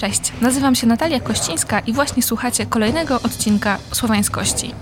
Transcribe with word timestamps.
Cześć, 0.00 0.32
nazywam 0.40 0.74
się 0.74 0.86
Natalia 0.86 1.20
Kościńska 1.20 1.80
i 1.80 1.92
właśnie 1.92 2.22
słuchacie 2.22 2.66
kolejnego 2.66 3.22
odcinka 3.22 3.78
Słowańskości. 3.92 4.74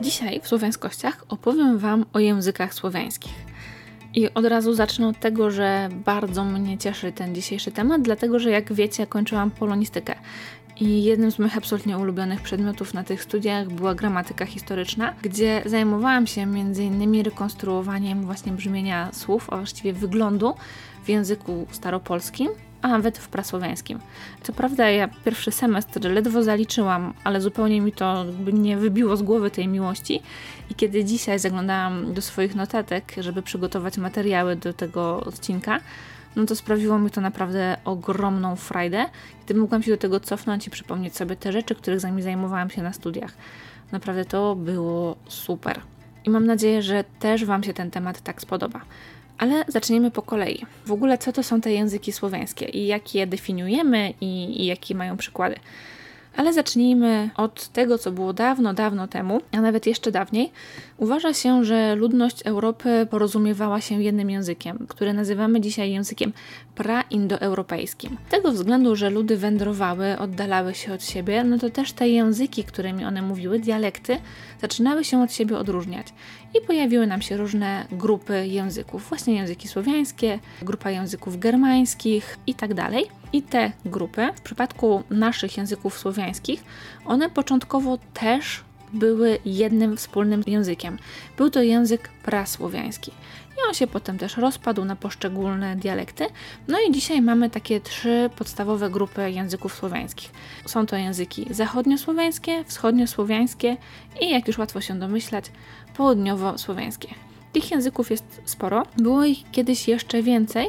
Dzisiaj 0.00 0.40
w 0.40 0.48
Słowiańskościach 0.48 1.24
opowiem 1.28 1.78
Wam 1.78 2.04
o 2.12 2.18
językach 2.18 2.74
słowiańskich. 2.74 3.32
I 4.14 4.34
od 4.34 4.44
razu 4.44 4.74
zacznę 4.74 5.08
od 5.08 5.20
tego, 5.20 5.50
że 5.50 5.88
bardzo 6.04 6.44
mnie 6.44 6.78
cieszy 6.78 7.12
ten 7.12 7.34
dzisiejszy 7.34 7.72
temat, 7.72 8.02
dlatego 8.02 8.38
że 8.38 8.50
jak 8.50 8.72
wiecie, 8.72 9.06
kończyłam 9.06 9.50
polonistykę. 9.50 10.14
I 10.80 11.04
jednym 11.04 11.30
z 11.30 11.38
moich 11.38 11.56
absolutnie 11.56 11.98
ulubionych 11.98 12.40
przedmiotów 12.40 12.94
na 12.94 13.04
tych 13.04 13.22
studiach 13.22 13.68
była 13.68 13.94
gramatyka 13.94 14.46
historyczna, 14.46 15.14
gdzie 15.22 15.62
zajmowałam 15.66 16.26
się 16.26 16.42
m.in. 16.42 17.22
rekonstruowaniem 17.24 18.22
właśnie 18.22 18.52
brzmienia 18.52 19.12
słów, 19.12 19.50
a 19.50 19.56
właściwie 19.56 19.92
wyglądu 19.92 20.54
w 21.04 21.08
języku 21.08 21.66
staropolskim, 21.70 22.48
a 22.82 22.88
nawet 22.88 23.18
w 23.18 23.28
prasłowiańskim. 23.28 23.98
Co 24.42 24.52
prawda 24.52 24.90
ja 24.90 25.08
pierwszy 25.24 25.50
semestr 25.52 26.10
ledwo 26.10 26.42
zaliczyłam, 26.42 27.14
ale 27.24 27.40
zupełnie 27.40 27.80
mi 27.80 27.92
to 27.92 28.24
nie 28.52 28.76
wybiło 28.76 29.16
z 29.16 29.22
głowy 29.22 29.50
tej 29.50 29.68
miłości 29.68 30.22
i 30.70 30.74
kiedy 30.74 31.04
dzisiaj 31.04 31.38
zaglądałam 31.38 32.14
do 32.14 32.22
swoich 32.22 32.54
notatek, 32.54 33.14
żeby 33.18 33.42
przygotować 33.42 33.98
materiały 33.98 34.56
do 34.56 34.72
tego 34.72 35.20
odcinka, 35.20 35.80
no 36.36 36.46
to 36.46 36.56
sprawiło 36.56 36.98
mi 36.98 37.10
to 37.10 37.20
naprawdę 37.20 37.76
ogromną 37.84 38.56
frajdę. 38.56 39.06
Gdy 39.44 39.54
mogłam 39.54 39.82
się 39.82 39.90
do 39.90 39.96
tego 39.96 40.20
cofnąć 40.20 40.66
i 40.66 40.70
przypomnieć 40.70 41.16
sobie 41.16 41.36
te 41.36 41.52
rzeczy, 41.52 41.74
których 41.74 42.00
zajmowałam 42.00 42.70
się 42.70 42.82
na 42.82 42.92
studiach. 42.92 43.32
Naprawdę 43.92 44.24
to 44.24 44.54
było 44.56 45.16
super. 45.28 45.80
I 46.24 46.30
mam 46.30 46.46
nadzieję, 46.46 46.82
że 46.82 47.04
też 47.18 47.44
Wam 47.44 47.62
się 47.62 47.74
ten 47.74 47.90
temat 47.90 48.20
tak 48.20 48.42
spodoba. 48.42 48.80
Ale 49.38 49.64
zacznijmy 49.68 50.10
po 50.10 50.22
kolei. 50.22 50.66
W 50.86 50.92
ogóle, 50.92 51.18
co 51.18 51.32
to 51.32 51.42
są 51.42 51.60
te 51.60 51.72
języki 51.72 52.12
słowiańskie 52.12 52.64
i 52.64 52.86
jak 52.86 53.14
je 53.14 53.26
definiujemy 53.26 54.12
i, 54.20 54.62
i 54.62 54.66
jakie 54.66 54.94
mają 54.94 55.16
przykłady. 55.16 55.56
Ale 56.36 56.52
zacznijmy 56.52 57.30
od 57.36 57.68
tego, 57.68 57.98
co 57.98 58.12
było 58.12 58.32
dawno, 58.32 58.74
dawno 58.74 59.08
temu, 59.08 59.40
a 59.52 59.60
nawet 59.60 59.86
jeszcze 59.86 60.12
dawniej. 60.12 60.52
Uważa 60.96 61.34
się, 61.34 61.64
że 61.64 61.94
ludność 61.94 62.42
Europy 62.44 63.06
porozumiewała 63.10 63.80
się 63.80 64.02
jednym 64.02 64.30
językiem, 64.30 64.86
który 64.88 65.12
nazywamy 65.12 65.60
dzisiaj 65.60 65.92
językiem 65.92 66.32
praindoeuropejskim. 66.74 68.16
Z 68.28 68.30
tego 68.30 68.52
względu, 68.52 68.96
że 68.96 69.10
ludy 69.10 69.36
wędrowały, 69.36 70.18
oddalały 70.18 70.74
się 70.74 70.92
od 70.92 71.04
siebie, 71.04 71.44
no 71.44 71.58
to 71.58 71.70
też 71.70 71.92
te 71.92 72.08
języki, 72.08 72.64
którymi 72.64 73.04
one 73.04 73.22
mówiły, 73.22 73.58
dialekty, 73.58 74.16
zaczynały 74.60 75.04
się 75.04 75.22
od 75.22 75.32
siebie 75.32 75.58
odróżniać. 75.58 76.06
I 76.54 76.66
pojawiły 76.66 77.06
nam 77.06 77.22
się 77.22 77.36
różne 77.36 77.86
grupy 77.92 78.46
języków, 78.46 79.08
właśnie 79.08 79.34
języki 79.34 79.68
słowiańskie, 79.68 80.38
grupa 80.62 80.90
języków 80.90 81.38
germańskich 81.38 82.38
i 82.46 82.54
tak 82.54 82.74
dalej. 82.74 83.06
I 83.32 83.42
te 83.42 83.72
grupy, 83.84 84.28
w 84.34 84.40
przypadku 84.40 85.02
naszych 85.10 85.56
języków 85.56 85.98
słowiańskich, 85.98 86.64
one 87.04 87.30
początkowo 87.30 87.98
też 88.14 88.64
były 88.92 89.38
jednym 89.44 89.96
wspólnym 89.96 90.42
językiem. 90.46 90.98
Był 91.36 91.50
to 91.50 91.62
język 91.62 92.08
prasłowiański. 92.24 93.12
I 93.56 93.68
on 93.68 93.74
się 93.74 93.86
potem 93.86 94.18
też 94.18 94.36
rozpadł 94.36 94.84
na 94.84 94.96
poszczególne 94.96 95.76
dialekty. 95.76 96.26
No 96.68 96.78
i 96.88 96.92
dzisiaj 96.92 97.22
mamy 97.22 97.50
takie 97.50 97.80
trzy 97.80 98.30
podstawowe 98.36 98.90
grupy 98.90 99.30
języków 99.30 99.74
słowiańskich. 99.74 100.30
Są 100.66 100.86
to 100.86 100.96
języki 100.96 101.46
zachodniosłowiańskie, 101.50 102.64
wschodniosłowiańskie 102.64 103.76
i, 104.20 104.30
jak 104.30 104.46
już 104.46 104.58
łatwo 104.58 104.80
się 104.80 104.94
domyślać, 104.98 105.44
południowosłowiańskie. 105.96 107.08
Tych 107.54 107.70
języków 107.70 108.10
jest 108.10 108.42
sporo. 108.44 108.82
Było 108.96 109.24
ich 109.24 109.50
kiedyś 109.52 109.88
jeszcze 109.88 110.22
więcej. 110.22 110.66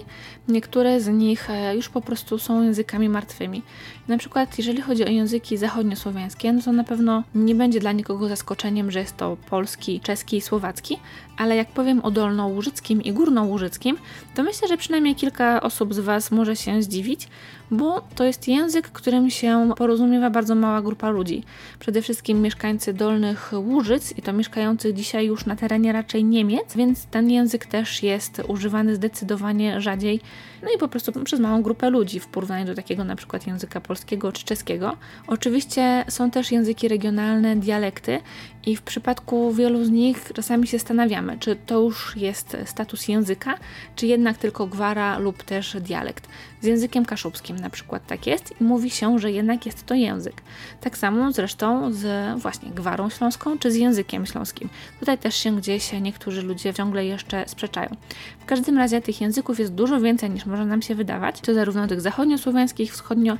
Niektóre 0.47 1.01
z 1.01 1.07
nich 1.07 1.49
e, 1.49 1.75
już 1.75 1.89
po 1.89 2.01
prostu 2.01 2.39
są 2.39 2.63
językami 2.63 3.09
martwymi. 3.09 3.61
Na 4.07 4.17
przykład, 4.17 4.57
jeżeli 4.57 4.81
chodzi 4.81 5.05
o 5.05 5.09
języki 5.09 5.57
zachodniosłowiańskie, 5.57 6.53
no 6.53 6.61
to 6.61 6.71
na 6.71 6.83
pewno 6.83 7.23
nie 7.35 7.55
będzie 7.55 7.79
dla 7.79 7.91
nikogo 7.91 8.27
zaskoczeniem, 8.27 8.91
że 8.91 8.99
jest 8.99 9.17
to 9.17 9.37
polski, 9.49 9.99
czeski 9.99 10.37
i 10.37 10.41
słowacki, 10.41 10.99
ale 11.37 11.55
jak 11.55 11.67
powiem 11.67 11.99
o 11.99 12.11
dolnołużyckim 12.11 13.03
i 13.03 13.13
górnołużyckim, 13.13 13.97
to 14.35 14.43
myślę, 14.43 14.67
że 14.67 14.77
przynajmniej 14.77 15.15
kilka 15.15 15.61
osób 15.61 15.93
z 15.93 15.99
Was 15.99 16.31
może 16.31 16.55
się 16.55 16.81
zdziwić, 16.81 17.27
bo 17.71 18.01
to 18.15 18.23
jest 18.23 18.47
język, 18.47 18.89
którym 18.89 19.29
się 19.29 19.69
porozumiewa 19.77 20.29
bardzo 20.29 20.55
mała 20.55 20.81
grupa 20.81 21.09
ludzi. 21.09 21.43
Przede 21.79 22.01
wszystkim 22.01 22.41
mieszkańcy 22.41 22.93
Dolnych 22.93 23.51
Łużyc 23.53 24.17
i 24.17 24.21
to 24.21 24.33
mieszkających 24.33 24.93
dzisiaj 24.93 25.25
już 25.25 25.45
na 25.45 25.55
terenie 25.55 25.93
raczej 25.93 26.23
Niemiec, 26.23 26.75
więc 26.75 27.05
ten 27.05 27.29
język 27.29 27.65
też 27.65 28.03
jest 28.03 28.41
używany 28.47 28.95
zdecydowanie 28.95 29.81
rzadziej, 29.81 30.21
no 30.63 30.69
i 30.75 30.77
po 30.77 30.87
prostu 30.87 31.23
przez 31.23 31.39
małą 31.39 31.61
grupę 31.61 31.89
ludzi 31.89 32.19
w 32.19 32.27
porównaniu 32.27 32.65
do 32.65 32.75
takiego 32.75 33.03
na 33.03 33.15
przykład 33.15 33.47
języka 33.47 33.81
polskiego 33.81 34.31
czy 34.31 34.45
czeskiego. 34.45 34.97
Oczywiście 35.27 36.05
są 36.09 36.31
też 36.31 36.51
języki 36.51 36.87
regionalne, 36.87 37.55
dialekty 37.55 38.19
i 38.65 38.75
w 38.75 38.81
przypadku 38.81 39.53
wielu 39.53 39.85
z 39.85 39.89
nich 39.89 40.31
czasami 40.33 40.67
się 40.67 40.77
zastanawiamy, 40.77 41.37
czy 41.39 41.55
to 41.55 41.79
już 41.79 42.17
jest 42.17 42.57
status 42.65 43.07
języka, 43.07 43.57
czy 43.95 44.07
jednak 44.07 44.37
tylko 44.37 44.67
gwara 44.67 45.19
lub 45.19 45.43
też 45.43 45.77
dialekt. 45.79 46.27
Z 46.61 46.65
językiem 46.65 47.05
kaszubskim 47.05 47.55
na 47.55 47.69
przykład 47.69 48.07
tak 48.07 48.27
jest 48.27 48.61
i 48.61 48.63
mówi 48.63 48.89
się, 48.89 49.19
że 49.19 49.31
jednak 49.31 49.65
jest 49.65 49.85
to 49.85 49.93
język. 49.93 50.41
Tak 50.81 50.97
samo 50.97 51.31
zresztą 51.31 51.93
z 51.93 52.05
właśnie 52.41 52.69
gwarą 52.69 53.09
śląską 53.09 53.57
czy 53.57 53.71
z 53.71 53.75
językiem 53.75 54.25
śląskim. 54.25 54.69
Tutaj 54.99 55.17
też 55.17 55.35
się 55.35 55.55
gdzieś 55.55 55.91
niektórzy 56.01 56.41
ludzie 56.41 56.73
ciągle 56.73 57.05
jeszcze 57.05 57.43
sprzeczają. 57.47 57.89
W 58.39 58.45
każdym 58.45 58.77
razie 58.77 59.01
tych 59.01 59.21
języków 59.21 59.59
jest 59.59 59.73
dużo 59.73 60.01
więcej 60.01 60.29
niż 60.29 60.45
może 60.45 60.65
nam 60.65 60.81
się 60.81 60.95
wydawać, 60.95 61.41
to 61.41 61.53
zarówno 61.53 61.87
tych 61.87 62.01
zachodniosłowiańskich, 62.01 62.93
wschodnio, 62.93 63.37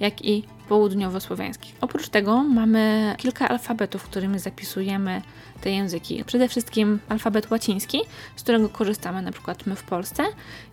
jak 0.00 0.24
i 0.24 0.44
południowosłowiańskich. 0.68 1.74
Oprócz 1.80 2.08
tego 2.08 2.42
mamy 2.42 3.14
kilka 3.18 3.48
alfabetów, 3.48 4.02
którymi 4.02 4.38
zapisujemy 4.38 5.22
te 5.60 5.70
języki. 5.70 6.24
Przede 6.24 6.48
wszystkim 6.48 6.98
alfabet 7.08 7.50
łaciński, 7.50 8.00
z 8.36 8.42
którego 8.42 8.68
korzystamy 8.68 9.22
na 9.22 9.32
przykład 9.32 9.66
my 9.66 9.76
w 9.76 9.82
Polsce. 9.82 10.24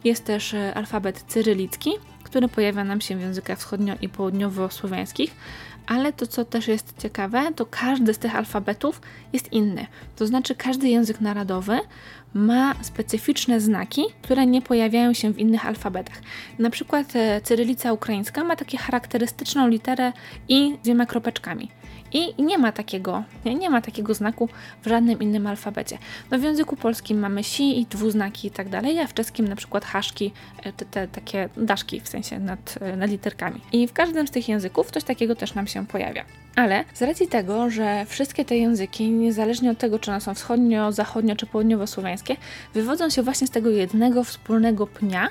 Jest 0.04 0.26
też 0.26 0.54
e, 0.54 0.74
alfabet 0.74 1.24
cyrylicki, 1.28 1.92
który 2.24 2.48
pojawia 2.48 2.84
nam 2.84 3.02
się 3.02 3.16
w 3.16 3.22
językach 3.22 3.60
wschodnio- 3.60 3.98
i 4.02 4.10
południowosłowiańskich, 4.10 5.36
ale 5.88 6.14
to, 6.14 6.28
co 6.28 6.46
też 6.46 6.68
jest 6.68 6.94
ciekawe, 6.98 7.54
to 7.56 7.66
każdy 7.66 8.14
z 8.14 8.18
tych 8.18 8.36
alfabetów 8.36 9.02
jest 9.34 9.54
inny. 9.54 9.88
To 10.16 10.28
znaczy, 10.28 10.56
każdy 10.56 10.90
język 10.90 11.22
narodowy 11.22 11.80
ma 12.34 12.76
specyficzne 12.82 13.62
znaki, 13.62 14.04
które 14.22 14.46
nie 14.46 14.62
pojawiają 14.62 15.14
się 15.14 15.34
w 15.34 15.40
innych 15.40 15.66
alfabetach. 15.66 16.22
Na 16.60 16.70
przykład 16.70 17.16
e, 17.16 17.42
cyrylica 17.42 17.94
ukraińska 17.94 18.44
ma 18.44 18.56
takie 18.56 18.78
charakterystyczną 18.78 19.68
literę 19.68 20.14
i 20.50 20.78
z 20.82 20.84
dwiema 20.84 21.06
kropeczkami. 21.06 21.72
I 22.16 22.44
nie 22.44 22.58
ma 22.58 22.72
takiego, 22.72 23.24
nie, 23.46 23.56
nie 23.56 23.70
ma 23.70 23.82
takiego 23.82 24.14
znaku 24.14 24.50
w 24.84 24.88
żadnym 24.88 25.20
innym 25.20 25.48
alfabecie. 25.48 25.98
No 26.32 26.40
w 26.40 26.44
języku 26.44 26.76
polskim 26.76 27.20
mamy 27.20 27.44
si 27.44 27.80
i 27.80 27.86
dwuznaki 27.86 28.48
i 28.48 28.52
tak 28.52 28.70
dalej, 28.70 29.00
a 29.00 29.08
w 29.08 29.14
czeskim 29.14 29.48
na 29.48 29.56
przykład 29.56 29.86
haszki, 29.86 30.32
e, 30.64 30.74
te, 30.74 30.86
te 30.86 31.08
takie 31.08 31.50
daszki 31.58 32.02
w 32.02 32.08
sensie 32.08 32.40
nad, 32.40 32.78
e, 32.82 32.98
nad 32.98 33.10
literkami. 33.10 33.62
I 33.72 33.88
w 33.88 33.94
każdym 33.94 34.28
z 34.28 34.32
tych 34.32 34.50
języków 34.50 34.92
coś 34.92 35.04
takiego 35.04 35.36
też 35.36 35.54
nam 35.54 35.68
się 35.68 35.88
pojawia. 35.88 36.26
Ale 36.56 36.84
z 36.94 37.02
racji 37.02 37.28
tego, 37.28 37.70
że 37.70 38.06
wszystkie 38.06 38.46
te 38.46 38.58
języki, 38.58 39.10
niezależnie 39.10 39.72
od 39.72 39.78
tego, 39.78 40.00
czy 40.00 40.12
one 40.12 40.22
są 40.22 40.34
wschodnio, 40.34 40.92
zachodnio 40.92 41.36
czy 41.36 41.46
południowo-słowiańskie, 41.46 42.36
wywodzą 42.74 43.10
się 43.10 43.24
właśnie 43.24 43.48
z 43.48 43.52
tego 43.52 43.70
jednego 43.70 44.24
wspólnego 44.24 44.88
pnia, 44.88 45.30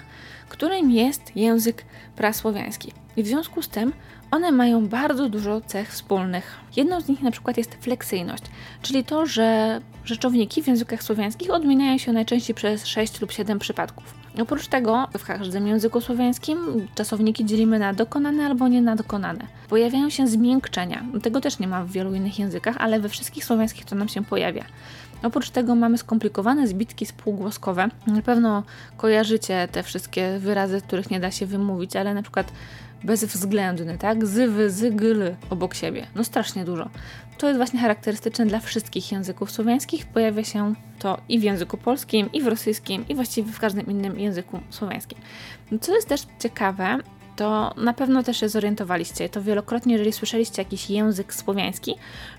którym 0.49 0.91
jest 0.91 1.37
język 1.37 1.85
prasłowiański. 2.17 2.93
I 3.17 3.23
w 3.23 3.27
związku 3.27 3.63
z 3.63 3.69
tym 3.69 3.93
one 4.31 4.53
mają 4.53 4.89
bardzo 4.89 5.29
dużo 5.29 5.61
cech 5.61 5.89
wspólnych. 5.93 6.57
Jedną 6.77 7.01
z 7.01 7.09
nich 7.09 7.23
na 7.23 7.31
przykład 7.31 7.57
jest 7.57 7.75
fleksyjność, 7.75 8.43
czyli 8.83 9.05
to, 9.05 9.27
że 9.27 9.81
rzeczowniki 10.05 10.63
w 10.63 10.67
językach 10.67 11.03
słowiańskich 11.03 11.51
odmieniają 11.51 11.99
się 11.99 12.13
najczęściej 12.13 12.55
przez 12.55 12.87
6 12.87 13.21
lub 13.21 13.33
7 13.33 13.59
przypadków. 13.59 14.15
Oprócz 14.43 14.67
tego 14.67 15.09
w 15.19 15.25
każdym 15.25 15.67
języku 15.67 16.01
słowiańskim 16.01 16.89
czasowniki 16.95 17.45
dzielimy 17.45 17.79
na 17.79 17.93
dokonane 17.93 18.47
albo 18.47 18.69
nienadokonane. 18.69 19.47
Pojawiają 19.69 20.11
się 20.11 20.27
zmiękczenia. 20.27 21.05
Tego 21.23 21.41
też 21.41 21.59
nie 21.59 21.69
ma 21.69 21.85
w 21.85 21.91
wielu 21.91 22.15
innych 22.15 22.39
językach, 22.39 22.77
ale 22.79 23.01
we 23.01 23.09
wszystkich 23.09 23.45
słowiańskich 23.45 23.85
to 23.85 23.97
nam 23.97 24.09
się 24.09 24.25
pojawia. 24.25 24.65
Oprócz 25.23 25.51
tego 25.51 25.75
mamy 25.75 25.99
skomplikowane 25.99 26.69
zbitki 26.69 27.07
spółgłoskowe. 27.07 27.89
Na 28.07 28.23
pewno 28.23 28.63
kojarzycie 28.97 29.69
te 29.73 29.83
wszystkie 29.83 30.39
wyrazy, 30.39 30.81
których 30.81 31.11
nie 31.11 31.21
da 31.21 31.31
się 31.31 31.47
wymówić, 31.47 31.97
ale 31.97 32.15
na 32.15 32.23
przykład 32.23 32.53
bezwzględny, 33.05 33.99
tak? 33.99 34.27
Zywy, 34.27 34.71
zygl 34.71 35.23
obok 35.51 35.75
siebie. 35.75 36.07
No 36.15 36.25
strasznie 36.25 36.65
dużo. 36.65 36.91
To 37.39 37.47
jest 37.47 37.59
właśnie 37.59 37.81
charakterystyczne 37.81 38.47
dla 38.47 38.61
wszystkich 38.61 39.13
języków 39.13 39.51
słowiańskich. 39.51 40.07
Pojawia 40.07 40.45
się 40.45 40.75
to 40.99 41.21
i 41.29 41.39
w 41.39 41.43
języku 41.43 41.77
polskim, 41.77 42.33
i 42.33 42.43
w 42.43 42.47
rosyjskim, 42.47 43.09
i 43.09 43.15
właściwie 43.15 43.53
w 43.53 43.61
każdym 43.61 43.87
innym 43.87 44.19
języku 44.19 44.61
słowiańskim. 44.71 45.19
Co 45.81 45.95
jest 45.95 46.09
też 46.09 46.27
ciekawe, 46.39 46.99
to 47.37 47.75
na 47.77 47.93
pewno 47.93 48.23
też 48.23 48.41
się 48.41 48.49
zorientowaliście, 48.49 49.29
to 49.29 49.43
wielokrotnie, 49.43 49.93
jeżeli 49.93 50.13
słyszeliście 50.13 50.63
jakiś 50.63 50.91
język 50.91 51.35
słowiański, 51.35 51.95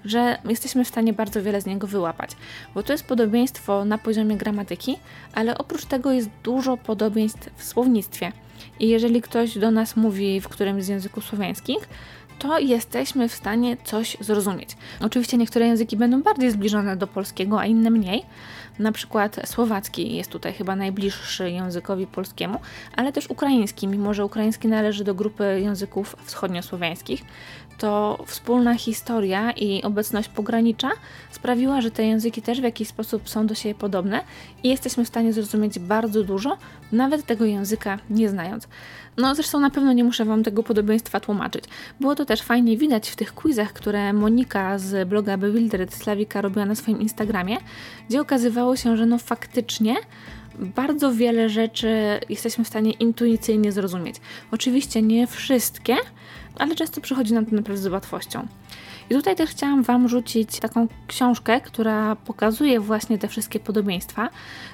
że 0.06 0.38
jesteśmy 0.50 0.86
w 0.86 0.88
stanie 0.88 1.14
bardzo 1.14 1.44
wiele 1.44 1.62
z 1.62 1.66
niego 1.66 1.88
wyłapać, 1.88 2.32
bo 2.76 2.84
to 2.84 2.94
jest 2.94 3.06
podobieństwo 3.06 3.86
na 3.86 3.98
poziomie 3.98 4.38
gramatyki, 4.38 4.98
ale 5.34 5.58
oprócz 5.58 5.86
tego 5.86 6.12
jest 6.12 6.30
dużo 6.44 6.78
podobieństw 6.78 7.50
w 7.56 7.64
słownictwie. 7.64 8.32
I 8.80 8.90
jeżeli 8.90 9.22
ktoś 9.22 9.58
do 9.58 9.72
nas 9.72 9.96
mówi 9.96 10.42
w 10.42 10.50
którymś 10.50 10.84
z 10.84 10.88
języków 10.88 11.26
słowiańskich, 11.26 11.90
to 12.40 12.60
jesteśmy 12.60 13.30
w 13.30 13.34
stanie 13.34 13.78
coś 13.84 14.18
zrozumieć. 14.20 14.70
Oczywiście 15.00 15.38
niektóre 15.38 15.68
języki 15.68 15.98
będą 15.98 16.22
bardziej 16.22 16.52
zbliżone 16.52 16.98
do 16.98 17.08
polskiego, 17.08 17.60
a 17.60 17.66
inne 17.66 17.90
mniej. 17.90 18.26
Na 18.80 18.92
przykład 18.92 19.40
słowacki 19.46 20.16
jest 20.16 20.32
tutaj 20.32 20.54
chyba 20.54 20.76
najbliższy 20.76 21.52
językowi 21.52 22.08
polskiemu, 22.08 22.60
ale 22.96 23.12
też 23.14 23.30
ukraiński, 23.30 23.88
mimo 23.88 24.14
że 24.14 24.26
ukraiński 24.26 24.68
należy 24.68 25.04
do 25.04 25.16
grupy 25.16 25.62
języków 25.62 26.16
wschodniosłowiańskich, 26.26 27.22
to 27.78 28.24
wspólna 28.26 28.76
historia 28.76 29.52
i 29.52 29.84
obecność 29.84 30.30
pogranicza 30.30 30.90
sprawiła, 31.32 31.82
że 31.82 31.92
te 31.92 32.04
języki 32.04 32.42
też 32.42 32.62
w 32.62 32.64
jakiś 32.64 32.88
sposób 32.88 33.30
są 33.30 33.48
do 33.48 33.56
siebie 33.56 33.76
podobne 33.76 34.22
i 34.64 34.70
jesteśmy 34.70 35.06
w 35.06 35.08
stanie 35.08 35.34
zrozumieć 35.34 35.80
bardzo 35.80 36.24
dużo, 36.24 36.58
nawet 36.92 37.26
tego 37.26 37.46
języka 37.46 38.00
nie 38.10 38.30
znając. 38.30 38.68
No 39.18 39.36
zresztą 39.36 39.60
na 39.60 39.70
pewno 39.70 39.94
nie 39.94 40.04
muszę 40.04 40.26
Wam 40.26 40.44
tego 40.44 40.64
podobieństwa 40.64 41.20
tłumaczyć. 41.20 41.64
Było 42.00 42.16
to 42.16 42.26
też 42.26 42.42
fajnie 42.42 42.78
widać 42.78 43.10
w 43.10 43.16
tych 43.16 43.34
quizach, 43.34 43.74
które 43.74 44.14
Monika 44.14 44.80
z 44.80 45.10
bloga 45.10 45.38
Bewildered 45.38 45.94
Slawika 45.94 46.42
robiła 46.42 46.66
na 46.66 46.76
swoim 46.76 47.02
Instagramie, 47.02 47.58
gdzie 48.10 48.22
okazywało 48.22 48.76
się, 48.76 48.98
że 48.98 49.06
no 49.06 49.18
faktycznie 49.18 49.96
bardzo 50.60 51.14
wiele 51.14 51.50
rzeczy 51.50 52.20
jesteśmy 52.30 52.64
w 52.64 52.68
stanie 52.68 52.92
intuicyjnie 52.92 53.72
zrozumieć. 53.72 54.16
Oczywiście 54.52 55.02
nie 55.02 55.28
wszystkie, 55.28 55.96
ale 56.60 56.76
często 56.76 57.02
przychodzi 57.02 57.34
nam 57.34 57.46
to 57.46 57.56
naprawdę 57.56 57.82
z 57.82 57.88
łatwością. 57.88 58.48
I 59.10 59.14
tutaj 59.14 59.36
też 59.36 59.50
chciałam 59.50 59.84
Wam 59.84 60.10
rzucić 60.10 60.60
taką 60.60 60.88
książkę, 61.08 61.62
która 61.62 62.16
pokazuje 62.16 62.80
właśnie 62.80 63.18
te 63.18 63.28
wszystkie 63.28 63.60
podobieństwa. 63.60 64.30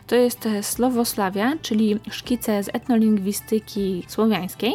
To 0.07 0.15
jest 0.15 0.47
Słowosławia, 0.61 1.53
czyli 1.61 1.99
szkice 2.09 2.63
z 2.63 2.69
etnolingwistyki 2.73 4.03
słowiańskiej. 4.07 4.73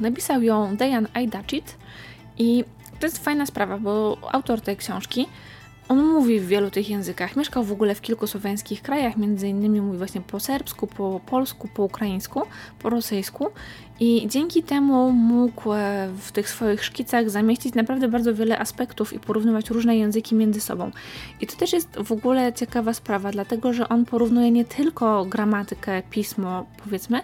Napisał 0.00 0.42
ją 0.42 0.76
Dejan 0.76 1.08
Ajdacit 1.14 1.76
i 2.38 2.64
to 3.00 3.06
jest 3.06 3.24
fajna 3.24 3.46
sprawa, 3.46 3.78
bo 3.78 4.18
autor 4.32 4.60
tej 4.60 4.76
książki 4.76 5.26
on 5.88 6.06
mówi 6.06 6.40
w 6.40 6.46
wielu 6.46 6.70
tych 6.70 6.90
językach. 6.90 7.36
Mieszkał 7.36 7.64
w 7.64 7.72
ogóle 7.72 7.94
w 7.94 8.00
kilku 8.00 8.26
słowiańskich 8.26 8.82
krajach, 8.82 9.16
między 9.16 9.48
innymi 9.48 9.80
mówi 9.80 9.98
właśnie 9.98 10.20
po 10.20 10.40
serbsku, 10.40 10.86
po 10.86 11.20
polsku, 11.26 11.68
po 11.74 11.82
ukraińsku, 11.82 12.42
po 12.78 12.90
rosyjsku 12.90 13.46
i 14.00 14.28
dzięki 14.28 14.62
temu 14.62 15.12
mógł 15.12 15.72
e, 15.72 16.08
w 16.18 16.32
tych 16.32 16.48
swoich 16.48 16.84
szkicach 16.84 17.30
zamieścić 17.30 17.74
naprawdę 17.74 18.08
bardzo 18.08 18.34
wiele 18.34 18.58
aspektów 18.58 19.12
i 19.12 19.18
porównywać 19.18 19.70
różne 19.70 19.96
języki 19.96 20.34
między 20.34 20.60
sobą. 20.60 20.90
I 21.40 21.46
to 21.46 21.56
też 21.56 21.72
jest 21.72 21.88
w 21.98 22.12
ogóle 22.12 22.52
ciekawa 22.52 22.94
sprawa, 22.94 23.30
dlatego 23.30 23.72
że 23.72 23.88
on 23.88 24.04
porównuje 24.04 24.50
nie 24.50 24.64
tylko 24.64 25.24
gramatykę, 25.24 26.02
pismo, 26.10 26.66
powiedzmy, 26.84 27.20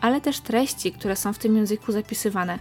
ale 0.00 0.20
też 0.20 0.40
treści, 0.40 0.92
które 0.92 1.16
są 1.16 1.32
w 1.32 1.38
tym 1.38 1.56
języku 1.56 1.92
zapisywane. 1.92 2.58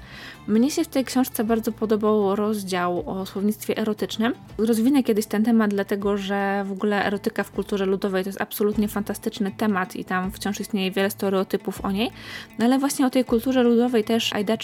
Mnie 0.48 0.72
się 0.72 0.84
w 0.84 0.88
tej 0.88 1.06
książce 1.06 1.44
bardzo 1.44 1.72
podobał 1.72 2.36
rozdział 2.36 3.10
o 3.10 3.26
słownictwie 3.26 3.78
erotycznym. 3.78 4.34
Rozwinę 4.58 5.04
kiedyś 5.04 5.26
ten 5.26 5.44
temat, 5.44 5.72
dlatego 5.72 6.18
że 6.18 6.64
w 6.68 6.72
ogóle 6.72 7.06
erotyka 7.06 7.44
w 7.44 7.52
kulturze 7.52 7.86
ludowej 7.86 8.24
to 8.24 8.30
jest 8.30 8.42
absolutnie 8.42 8.88
fantastyczny 8.88 9.52
temat 9.58 9.96
i 9.96 10.06
tam 10.06 10.32
wciąż 10.32 10.60
istnieje 10.60 10.92
wiele 10.92 11.12
stereotypów 11.12 11.86
o 11.86 11.92
niej, 11.92 12.12
no 12.60 12.66
ale 12.66 12.80
właśnie 12.80 13.06
o 13.06 13.10
tej 13.10 13.26
kulturze 13.26 13.64
ludowej 13.64 14.04
też 14.04 14.34
Aida 14.34 14.58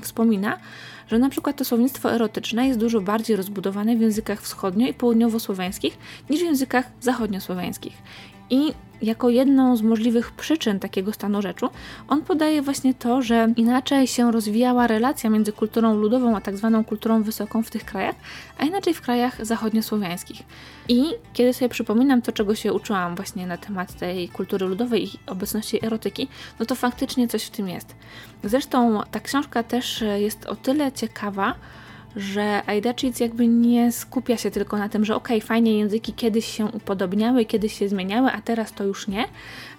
wspomina, 0.00 0.58
że 1.08 1.18
na 1.18 1.28
przykład 1.28 1.56
to 1.56 1.64
słownictwo 1.64 2.12
erotyczne 2.12 2.68
jest 2.68 2.80
dużo 2.80 3.00
bardziej 3.00 3.36
rozbudowane 3.36 3.96
w 3.96 4.00
językach 4.00 4.42
wschodnio- 4.42 4.88
i 4.88 4.94
południowosłowiańskich 4.94 5.98
niż 6.30 6.40
w 6.40 6.44
językach 6.44 6.86
zachodniosłowiańskich. 7.00 7.92
I 8.50 8.72
jako 9.02 9.30
jedną 9.30 9.76
z 9.76 9.82
możliwych 9.82 10.32
przyczyn 10.32 10.80
takiego 10.80 11.12
stanu 11.12 11.42
rzeczy, 11.42 11.66
on 12.08 12.22
podaje 12.22 12.62
właśnie 12.62 12.94
to, 12.94 13.22
że 13.22 13.52
inaczej 13.56 14.06
się 14.06 14.32
rozwijała 14.32 14.86
relacja 14.86 15.30
między 15.30 15.52
kulturą 15.52 15.94
ludową 15.94 16.36
a 16.36 16.40
tak 16.40 16.56
zwaną 16.56 16.84
kulturą 16.84 17.22
wysoką 17.22 17.62
w 17.62 17.70
tych 17.70 17.84
krajach, 17.84 18.14
a 18.58 18.64
inaczej 18.64 18.94
w 18.94 19.00
krajach 19.00 19.46
zachodniosłowiańskich. 19.46 20.42
I 20.88 21.04
kiedy 21.32 21.52
sobie 21.52 21.68
przypominam 21.68 22.22
to, 22.22 22.32
czego 22.32 22.54
się 22.54 22.72
uczyłam 22.72 23.16
właśnie 23.16 23.46
na 23.46 23.56
temat 23.56 23.94
tej 23.94 24.28
kultury 24.28 24.66
ludowej 24.66 25.04
i 25.04 25.18
obecności 25.26 25.86
erotyki, 25.86 26.28
no 26.60 26.66
to 26.66 26.74
faktycznie 26.74 27.28
coś 27.28 27.44
w 27.44 27.50
tym 27.50 27.68
jest. 27.68 27.94
Zresztą 28.44 29.02
ta 29.10 29.20
książka 29.20 29.62
też 29.62 30.04
jest 30.16 30.46
o 30.46 30.56
tyle 30.56 30.92
ciekawa, 30.92 31.54
że 32.18 32.62
Aidacic 32.66 33.20
jakby 33.20 33.46
nie 33.46 33.92
skupia 33.92 34.36
się 34.36 34.50
tylko 34.50 34.78
na 34.78 34.88
tym, 34.88 35.04
że 35.04 35.16
okej, 35.16 35.36
okay, 35.36 35.48
fajnie 35.48 35.78
języki 35.78 36.12
kiedyś 36.12 36.46
się 36.46 36.66
upodobniały, 36.66 37.44
kiedyś 37.44 37.78
się 37.78 37.88
zmieniały, 37.88 38.30
a 38.32 38.40
teraz 38.40 38.72
to 38.72 38.84
już 38.84 39.08
nie, 39.08 39.24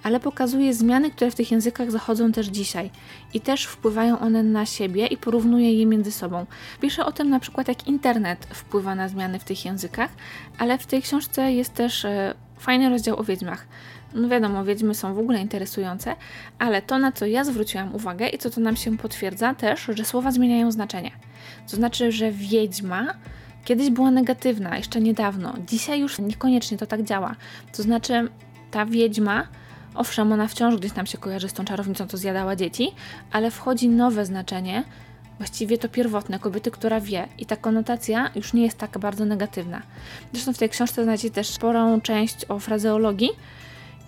ale 0.03 0.19
pokazuje 0.19 0.73
zmiany, 0.73 1.11
które 1.11 1.31
w 1.31 1.35
tych 1.35 1.51
językach 1.51 1.91
zachodzą 1.91 2.31
też 2.31 2.47
dzisiaj 2.47 2.89
i 3.33 3.41
też 3.41 3.65
wpływają 3.65 4.19
one 4.19 4.43
na 4.43 4.65
siebie 4.65 5.07
i 5.07 5.17
porównuje 5.17 5.73
je 5.73 5.85
między 5.85 6.11
sobą. 6.11 6.45
Pisze 6.81 7.05
o 7.05 7.11
tym 7.11 7.29
na 7.29 7.39
przykład, 7.39 7.67
jak 7.67 7.87
internet 7.87 8.47
wpływa 8.53 8.95
na 8.95 9.07
zmiany 9.09 9.39
w 9.39 9.43
tych 9.43 9.65
językach, 9.65 10.09
ale 10.57 10.77
w 10.77 10.85
tej 10.85 11.01
książce 11.01 11.53
jest 11.53 11.73
też 11.73 12.05
e, 12.05 12.33
fajny 12.57 12.89
rozdział 12.89 13.19
o 13.19 13.23
wiedźmach. 13.23 13.67
No 14.13 14.29
wiadomo, 14.29 14.65
wiedźmy 14.65 14.95
są 14.95 15.13
w 15.13 15.19
ogóle 15.19 15.41
interesujące, 15.41 16.15
ale 16.59 16.81
to, 16.81 16.97
na 16.97 17.11
co 17.11 17.25
ja 17.25 17.43
zwróciłam 17.43 17.95
uwagę 17.95 18.27
i 18.27 18.37
co 18.37 18.49
to 18.49 18.61
nam 18.61 18.75
się 18.75 18.97
potwierdza 18.97 19.53
też, 19.55 19.87
że 19.89 20.05
słowa 20.05 20.31
zmieniają 20.31 20.71
znaczenie. 20.71 21.11
To 21.71 21.75
znaczy, 21.75 22.11
że 22.11 22.31
wiedźma 22.31 23.13
kiedyś 23.65 23.89
była 23.89 24.11
negatywna, 24.11 24.77
jeszcze 24.77 25.01
niedawno. 25.01 25.53
Dzisiaj 25.67 25.99
już 25.99 26.19
niekoniecznie 26.19 26.77
to 26.77 26.85
tak 26.85 27.03
działa. 27.03 27.35
To 27.77 27.83
znaczy, 27.83 28.27
ta 28.71 28.85
wiedźma, 28.85 29.47
owszem, 29.95 30.31
ona 30.31 30.47
wciąż 30.47 30.75
gdzieś 30.75 30.91
tam 30.91 31.05
się 31.05 31.17
kojarzy 31.17 31.49
z 31.49 31.53
tą 31.53 31.65
czarownicą, 31.65 32.07
co 32.07 32.17
zjadała 32.17 32.55
dzieci, 32.55 32.91
ale 33.31 33.51
wchodzi 33.51 33.89
nowe 33.89 34.25
znaczenie, 34.25 34.83
właściwie 35.37 35.77
to 35.77 35.89
pierwotne, 35.89 36.39
kobiety, 36.39 36.71
która 36.71 37.01
wie. 37.01 37.27
I 37.37 37.45
ta 37.45 37.55
konotacja 37.55 38.29
już 38.35 38.53
nie 38.53 38.63
jest 38.63 38.77
tak 38.77 38.97
bardzo 38.97 39.25
negatywna. 39.25 39.81
Zresztą 40.33 40.53
w 40.53 40.57
tej 40.57 40.69
książce 40.69 41.03
znajdziecie 41.03 41.35
też 41.35 41.47
sporą 41.47 42.01
część 42.01 42.45
o 42.45 42.59
frazeologii 42.59 43.29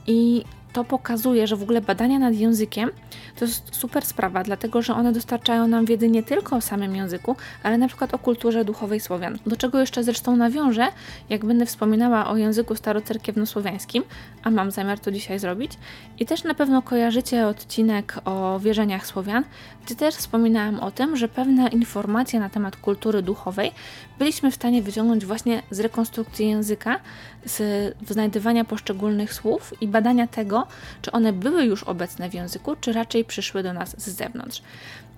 i 0.07 0.43
to 0.73 0.83
pokazuje, 0.83 1.47
że 1.47 1.55
w 1.55 1.63
ogóle 1.63 1.81
badania 1.81 2.19
nad 2.19 2.33
językiem 2.33 2.89
to 3.35 3.45
jest 3.45 3.75
super 3.75 4.05
sprawa, 4.05 4.43
dlatego 4.43 4.81
że 4.81 4.93
one 4.93 5.11
dostarczają 5.11 5.67
nam 5.67 5.85
wiedzy 5.85 6.09
nie 6.09 6.23
tylko 6.23 6.55
o 6.55 6.61
samym 6.61 6.95
języku, 6.95 7.35
ale 7.63 7.77
na 7.77 7.87
przykład 7.87 8.13
o 8.13 8.19
kulturze 8.19 8.65
duchowej 8.65 8.99
Słowian. 8.99 9.37
Do 9.45 9.57
czego 9.57 9.79
jeszcze 9.79 10.03
zresztą 10.03 10.35
nawiążę, 10.35 10.87
jak 11.29 11.45
będę 11.45 11.65
wspominała 11.65 12.27
o 12.27 12.37
języku 12.37 12.75
starocerkiewnosłowiańskim, 12.75 14.03
a 14.43 14.51
mam 14.51 14.71
zamiar 14.71 14.99
to 14.99 15.11
dzisiaj 15.11 15.39
zrobić. 15.39 15.71
I 16.19 16.25
też 16.25 16.43
na 16.43 16.53
pewno 16.53 16.81
kojarzycie 16.81 17.47
odcinek 17.47 18.15
o 18.25 18.59
wierzeniach 18.59 19.07
Słowian, 19.07 19.43
gdzie 19.85 19.95
też 19.95 20.15
wspominałam 20.15 20.79
o 20.79 20.91
tym, 20.91 21.17
że 21.17 21.27
pewne 21.27 21.67
informacje 21.67 22.39
na 22.39 22.49
temat 22.49 22.75
kultury 22.75 23.21
duchowej 23.21 23.71
byliśmy 24.19 24.51
w 24.51 24.55
stanie 24.55 24.81
wyciągnąć 24.81 25.25
właśnie 25.25 25.63
z 25.71 25.79
rekonstrukcji 25.79 26.49
języka, 26.49 26.99
z 27.45 27.61
znajdywania 28.07 28.65
poszczególnych 28.65 29.33
słów 29.33 29.73
i 29.81 29.87
badania 29.87 30.27
tego, 30.27 30.67
czy 31.01 31.11
one 31.11 31.33
były 31.33 31.63
już 31.63 31.83
obecne 31.83 32.29
w 32.29 32.33
języku, 32.33 32.75
czy 32.75 32.93
raczej 32.93 33.25
przyszły 33.25 33.63
do 33.63 33.73
nas 33.73 33.95
z 33.97 34.09
zewnątrz. 34.09 34.61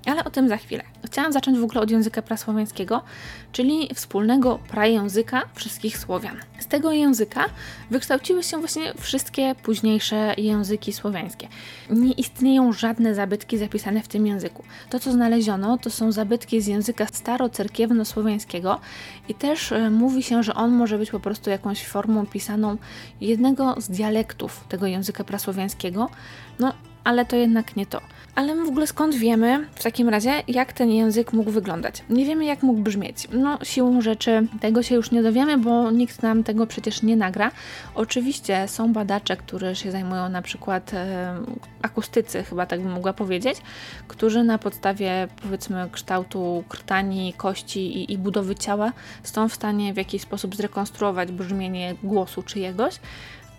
Ale 0.06 0.24
o 0.24 0.30
tym 0.30 0.50
za 0.50 0.58
chwilę. 0.58 0.84
Chciałam 1.06 1.34
zacząć 1.34 1.60
w 1.60 1.64
ogóle 1.64 1.82
od 1.82 1.92
języka 1.92 2.22
prasłowiańskiego, 2.22 3.02
czyli 3.52 3.90
wspólnego 3.94 4.60
prajęzyka 4.68 5.42
wszystkich 5.54 5.98
Słowian. 5.98 6.38
Z 6.60 6.68
tego 6.68 6.92
języka 6.92 7.46
wykształciły 7.92 8.44
się 8.44 8.58
właśnie 8.58 8.94
wszystkie 9.00 9.56
późniejsze 9.56 10.34
języki 10.38 10.94
słowiańskie. 10.94 11.48
Nie 11.90 12.12
istnieją 12.12 12.74
żadne 12.74 13.16
zabytki 13.16 13.58
zapisane 13.58 14.02
w 14.02 14.08
tym 14.08 14.28
języku. 14.28 14.64
To, 14.90 15.00
co 15.00 15.12
znaleziono, 15.12 15.78
to 15.78 15.90
są 15.90 16.12
zabytki 16.12 16.62
z 16.62 16.68
języka 16.68 17.06
starocerkiewno-słowiańskiego 17.06 18.80
i 19.30 19.34
też 19.34 19.72
e, 19.72 19.90
mówi 19.90 20.24
się, 20.24 20.44
że 20.44 20.54
on 20.54 20.72
może 20.72 20.98
być 20.98 21.12
po 21.12 21.20
prostu 21.20 21.50
jakąś 21.50 21.88
formą 21.88 22.26
pisaną 22.26 22.78
jednego 23.22 23.76
z 23.82 23.90
dialektów 23.90 24.64
tego 24.70 24.88
języka 24.88 25.24
prasłowiańskiego. 25.24 26.10
No, 26.60 26.74
ale 27.04 27.26
to 27.26 27.36
jednak 27.36 27.76
nie 27.76 27.86
to. 27.86 28.02
Ale 28.36 28.56
w 28.56 28.68
ogóle 28.68 28.88
skąd 28.88 29.16
wiemy 29.16 29.68
w 29.76 29.84
takim 29.84 30.10
razie, 30.10 30.44
jak 30.48 30.74
ten 30.74 30.90
język 30.90 31.34
mógł 31.34 31.52
wyglądać? 31.52 32.04
Nie 32.10 32.26
wiemy, 32.26 32.46
jak 32.46 32.64
mógł 32.64 32.82
brzmieć. 32.82 33.28
No, 33.32 33.60
siłą 33.64 34.02
rzeczy 34.02 34.48
tego 34.62 34.84
się 34.84 34.96
już 34.96 35.12
nie 35.12 35.24
dowiemy, 35.24 35.58
bo 35.58 35.92
nikt 35.92 36.22
nam 36.24 36.44
tego 36.44 36.68
przecież 36.68 37.02
nie 37.02 37.16
nagra. 37.16 37.52
Oczywiście 37.96 38.68
są 38.68 38.94
badacze, 38.94 39.38
którzy 39.38 39.76
się 39.76 39.92
zajmują 39.92 40.30
na 40.30 40.42
przykład 40.42 40.94
e, 40.94 41.36
akustycy, 41.82 42.44
chyba 42.44 42.66
tak 42.66 42.82
bym 42.82 42.92
mogła 42.92 43.14
powiedzieć, 43.14 43.58
którzy 44.08 44.44
na 44.44 44.58
podstawie 44.58 45.28
powiedzmy 45.44 45.90
kształtu 45.92 46.64
krtani, 46.70 47.34
kości 47.38 47.98
i, 47.98 48.14
i 48.14 48.18
budowy 48.18 48.56
ciała 48.56 48.94
są 49.24 49.50
w 49.50 49.54
stanie 49.54 49.94
w 49.94 49.98
jakiś 49.98 50.22
sposób 50.22 50.56
zrekonstruować 50.56 51.32
brzmienie 51.32 51.96
głosu 52.04 52.44
czyjegoś 52.44 53.00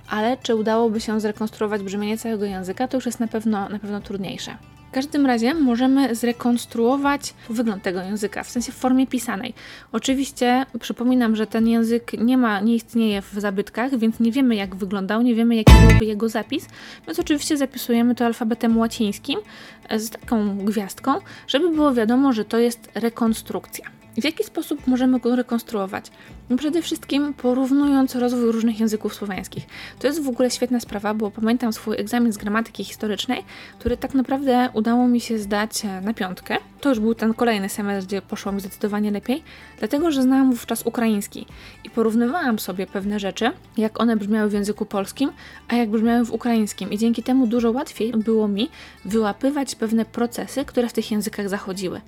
ale 0.08 0.36
czy 0.42 0.54
udałoby 0.54 1.00
się 1.00 1.20
zrekonstruować 1.20 1.82
brzmienie 1.82 2.18
całego 2.18 2.44
języka, 2.44 2.88
to 2.88 2.96
już 2.96 3.06
jest 3.06 3.20
na 3.20 3.28
pewno, 3.28 3.68
na 3.68 3.78
pewno 3.78 4.00
trudniejsze. 4.00 4.56
każdym 4.94 5.26
razie 5.26 5.54
możemy 5.54 6.14
zrekonstruować 6.14 7.34
wygląd 7.50 7.82
tego 7.82 8.02
języka, 8.02 8.42
w 8.42 8.50
sensie 8.50 8.72
w 8.72 8.74
formie 8.74 9.06
pisanej. 9.06 9.54
Oczywiście 9.92 10.66
przypominam, 10.80 11.36
że 11.36 11.46
ten 11.46 11.68
język 11.68 12.12
nie 12.12 12.38
ma, 12.38 12.60
nie 12.60 12.74
istnieje 12.74 13.22
w 13.22 13.32
zabytkach, 13.32 13.98
więc 13.98 14.20
nie 14.20 14.32
wiemy 14.32 14.56
jak 14.56 14.76
wyglądał, 14.76 15.22
nie 15.22 15.34
wiemy 15.34 15.56
jaki 15.56 15.72
byłby 15.88 16.04
jego 16.04 16.28
zapis, 16.28 16.68
więc 17.06 17.18
oczywiście 17.18 17.56
zapisujemy 17.56 18.14
to 18.14 18.26
alfabetem 18.26 18.78
łacińskim 18.78 19.40
e, 19.88 19.98
z 19.98 20.10
taką 20.10 20.58
gwiazdką, 20.58 21.14
żeby 21.48 21.70
było 21.70 21.94
wiadomo, 21.94 22.32
że 22.32 22.44
to 22.44 22.58
jest 22.58 22.88
rekonstrukcja. 22.94 23.90
W 24.18 24.24
jaki 24.24 24.44
sposób 24.44 24.86
możemy 24.86 25.20
go 25.20 25.36
rekonstruować? 25.36 26.10
No 26.50 26.56
przede 26.56 26.82
wszystkim 26.82 27.34
porównując 27.34 28.14
rozwój 28.14 28.52
różnych 28.52 28.80
języków 28.80 29.14
słowiańskich. 29.14 29.64
To 29.98 30.06
jest 30.06 30.22
w 30.22 30.28
ogóle 30.28 30.50
świetna 30.50 30.80
sprawa, 30.80 31.14
bo 31.14 31.30
pamiętam 31.30 31.72
swój 31.72 31.96
egzamin 32.00 32.32
z 32.32 32.36
gramatyki 32.36 32.84
historycznej, 32.84 33.44
który 33.78 33.96
tak 33.96 34.14
naprawdę 34.14 34.68
udało 34.74 35.08
mi 35.08 35.20
się 35.20 35.38
zdać 35.38 35.84
e, 35.84 36.00
na 36.00 36.14
piątkę. 36.14 36.56
To 36.80 36.88
już 36.88 37.00
był 37.00 37.14
ten 37.14 37.34
kolejny 37.34 37.68
semestr, 37.68 38.08
gdzie 38.08 38.22
poszło 38.22 38.52
mi 38.52 38.60
zdecydowanie 38.60 39.10
lepiej, 39.10 39.42
dlatego 39.78 40.10
że 40.10 40.22
znałam 40.22 40.50
wówczas 40.50 40.82
ukraiński 40.82 41.46
i 41.84 41.90
porównywałam 41.90 42.58
sobie 42.58 42.86
pewne 42.86 43.20
rzeczy, 43.20 43.50
jak 43.76 44.00
one 44.00 44.16
brzmiały 44.16 44.50
w 44.50 44.52
języku 44.52 44.86
polskim, 44.86 45.32
a 45.68 45.74
jak 45.74 45.90
brzmiały 45.90 46.24
w 46.24 46.32
ukraińskim. 46.32 46.92
I 46.92 46.98
dzięki 46.98 47.22
temu 47.22 47.46
dużo 47.46 47.70
łatwiej 47.70 48.12
było 48.12 48.48
mi 48.48 48.68
wyłapywać 49.04 49.74
pewne 49.74 50.04
procesy, 50.04 50.64
które 50.64 50.88
w 50.88 50.92
tych 50.92 51.10
językach 51.10 51.48
zachodziły. 51.48 52.00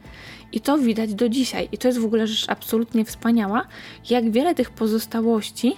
I 0.52 0.60
to 0.60 0.78
widać 0.78 1.14
do 1.14 1.28
dzisiaj. 1.28 1.68
I 1.72 1.78
to 1.78 1.88
jest 1.88 2.00
w 2.00 2.04
ogóle 2.04 2.26
rzecz 2.26 2.44
absolutnie 2.48 3.04
wspaniała, 3.04 3.66
jak 4.10 4.25
wiele 4.30 4.54
tych 4.54 4.70
pozostałości 4.70 5.76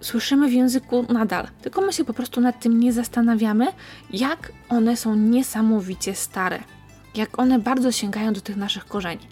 słyszymy 0.00 0.48
w 0.48 0.52
języku 0.52 1.06
nadal. 1.08 1.48
Tylko 1.62 1.80
my 1.80 1.92
się 1.92 2.04
po 2.04 2.14
prostu 2.14 2.40
nad 2.40 2.60
tym 2.60 2.80
nie 2.80 2.92
zastanawiamy, 2.92 3.66
jak 4.10 4.52
one 4.68 4.96
są 4.96 5.14
niesamowicie 5.14 6.14
stare. 6.14 6.58
Jak 7.14 7.38
one 7.38 7.58
bardzo 7.58 7.92
sięgają 7.92 8.32
do 8.32 8.40
tych 8.40 8.56
naszych 8.56 8.86
korzeni. 8.86 9.26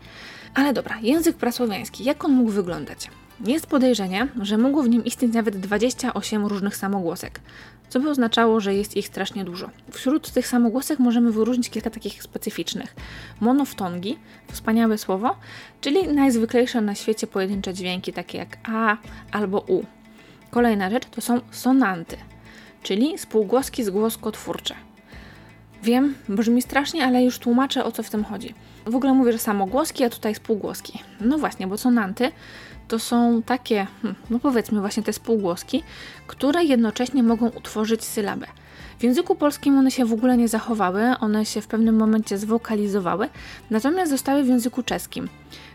Ale 0.55 0.73
dobra, 0.73 0.99
język 1.03 1.37
prasłowiański, 1.37 2.05
jak 2.05 2.25
on 2.25 2.33
mógł 2.33 2.51
wyglądać? 2.51 3.11
Jest 3.45 3.67
podejrzenie, 3.67 4.29
że 4.43 4.59
mogło 4.59 4.83
w 4.83 4.89
nim 4.89 5.05
istnieć 5.05 5.35
nawet 5.35 5.57
28 5.57 6.47
różnych 6.47 6.77
samogłosek 6.77 7.41
co 7.89 8.01
by 8.01 8.11
oznaczało, 8.11 8.61
że 8.61 8.75
jest 8.75 8.97
ich 8.97 9.07
strasznie 9.07 9.45
dużo. 9.45 9.71
Wśród 9.91 10.31
tych 10.31 10.47
samogłosek 10.47 10.99
możemy 10.99 11.33
wyróżnić 11.33 11.71
kilka 11.71 11.91
takich 11.91 12.23
specyficznych. 12.23 12.97
Monoftongi, 13.41 14.19
wspaniałe 14.53 14.99
słowo, 14.99 15.37
czyli 15.81 16.09
najzwyklejsze 16.09 16.81
na 16.81 16.95
świecie 16.95 17.27
pojedyncze 17.27 17.75
dźwięki, 17.75 18.13
takie 18.13 18.39
jak 18.39 18.59
A 18.65 18.97
albo 19.33 19.61
U. 19.61 19.85
Kolejna 20.51 20.91
rzecz 20.91 21.07
to 21.07 21.21
są 21.21 21.41
sonanty, 21.51 22.17
czyli 22.83 23.19
spółgłoski 23.19 23.85
zgłoskotwórcze. 23.85 24.75
Wiem, 25.83 26.15
brzmi 26.29 26.63
strasznie, 26.63 27.05
ale 27.05 27.23
już 27.23 27.39
tłumaczę 27.39 27.85
o 27.85 27.93
co 27.93 28.03
w 28.03 28.11
tym 28.11 28.25
chodzi. 28.25 28.55
W 28.87 28.97
ogóle 28.97 29.13
mówię, 29.13 29.33
że 29.33 29.39
samogłoski, 29.39 30.05
a 30.05 30.11
tutaj 30.11 30.35
spółgłoski. 30.35 31.03
No 31.21 31.39
właśnie, 31.39 31.67
bo 31.67 31.79
sonanty 31.79 32.33
to 32.89 32.99
są 32.99 33.43
takie, 33.43 33.87
hmm, 34.03 34.23
no 34.31 34.39
powiedzmy 34.39 34.81
właśnie 34.81 35.03
te 35.03 35.13
spółgłoski, 35.13 35.83
które 36.27 36.65
jednocześnie 36.65 37.23
mogą 37.23 37.49
utworzyć 37.49 38.05
sylabę. 38.05 38.47
W 38.99 39.03
języku 39.03 39.35
polskim 39.35 39.79
one 39.79 39.91
się 39.91 40.05
w 40.05 40.13
ogóle 40.13 40.37
nie 40.37 40.49
zachowały, 40.49 41.03
one 41.21 41.45
się 41.45 41.61
w 41.61 41.67
pewnym 41.67 41.97
momencie 41.97 42.39
zwokalizowały, 42.39 43.29
natomiast 43.71 44.11
zostały 44.11 44.43
w 44.43 44.49
języku 44.49 44.83
czeskim. 44.83 45.29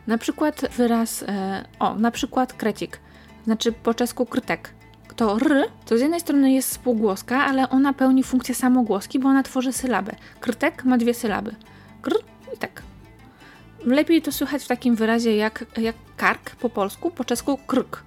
Na 0.07 0.17
przykład 0.17 0.61
wyraz, 0.77 1.23
e, 1.23 1.65
o, 1.79 1.95
na 1.95 2.11
przykład 2.11 2.53
krecik, 2.53 2.99
znaczy 3.45 3.71
po 3.71 3.93
czesku 3.93 4.25
krtek. 4.25 4.73
To 5.15 5.35
r, 5.35 5.69
to 5.85 5.97
z 5.97 6.01
jednej 6.01 6.19
strony 6.19 6.51
jest 6.51 6.71
spółgłoska, 6.71 7.45
ale 7.45 7.69
ona 7.69 7.93
pełni 7.93 8.23
funkcję 8.23 8.55
samogłoski, 8.55 9.19
bo 9.19 9.29
ona 9.29 9.43
tworzy 9.43 9.73
sylabę. 9.73 10.15
Krtek 10.39 10.85
ma 10.85 10.97
dwie 10.97 11.13
sylaby. 11.13 11.55
Kr 12.01 12.15
i 12.55 12.57
tak. 12.57 12.90
Lepiej 13.85 14.21
to 14.21 14.31
słychać 14.31 14.63
w 14.63 14.67
takim 14.67 14.95
wyrazie 14.95 15.35
jak, 15.35 15.65
jak 15.77 15.95
kark 16.17 16.55
po 16.55 16.69
polsku, 16.69 17.11
po 17.11 17.25
czesku 17.25 17.57
krk. 17.57 18.03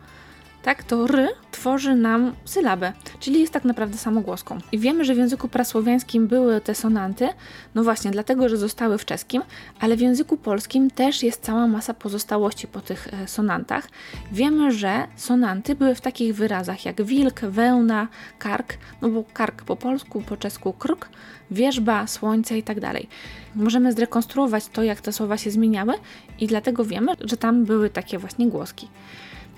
Tak, 0.64 0.85
to 0.85 1.04
r 1.04 1.28
tworzy 1.50 1.94
nam 1.94 2.33
sylabę, 2.44 2.92
czyli 3.21 3.40
jest 3.40 3.52
tak 3.52 3.64
naprawdę 3.64 3.99
samogłoską. 3.99 4.59
I 4.73 4.78
wiemy, 4.78 5.04
że 5.04 5.14
w 5.14 5.18
języku 5.18 5.49
prasłowiańskim 5.49 6.26
były 6.26 6.61
te 6.61 6.75
sonanty, 6.75 7.28
no 7.75 7.85
właśnie 7.85 8.11
dlatego, 8.11 8.49
że 8.49 8.56
zostały 8.56 8.99
w 8.99 9.04
czeskim, 9.04 9.42
ale 9.80 9.97
w 9.97 10.00
języku 10.00 10.37
polskim 10.37 10.90
też 10.90 11.23
jest 11.23 11.42
cała 11.42 11.66
masa 11.66 11.94
pozostałości 11.94 12.66
po 12.66 12.80
tych 12.80 13.09
e, 13.14 13.28
sonantach. 13.28 13.88
Wiemy, 14.33 14.73
że 14.73 15.06
sonanty 15.16 15.75
były 15.75 15.94
w 15.94 16.00
takich 16.00 16.35
wyrazach 16.35 16.85
jak 16.85 17.02
wilk, 17.02 17.40
wełna, 17.40 18.09
kark, 18.38 18.75
no 19.02 19.09
bo 19.09 19.25
kark 19.33 19.62
po 19.62 19.76
polsku, 19.76 20.23
po 20.23 20.37
czesku 20.37 20.73
krk, 20.73 21.09
wierzba, 21.50 22.06
słońce 22.06 22.59
i 22.59 22.62
tak 22.62 22.80
dalej. 22.80 23.09
Możemy 23.54 23.92
zrekonstruować 23.92 24.66
to, 24.66 24.83
jak 24.83 25.00
te 25.00 25.12
słowa 25.12 25.37
się 25.37 25.50
zmieniały 25.50 25.94
i 26.40 26.47
dlatego 26.47 26.85
wiemy, 26.85 27.12
że 27.21 27.37
tam 27.37 27.64
były 27.64 27.90
takie 27.90 28.18
właśnie 28.18 28.47
głoski. 28.47 28.88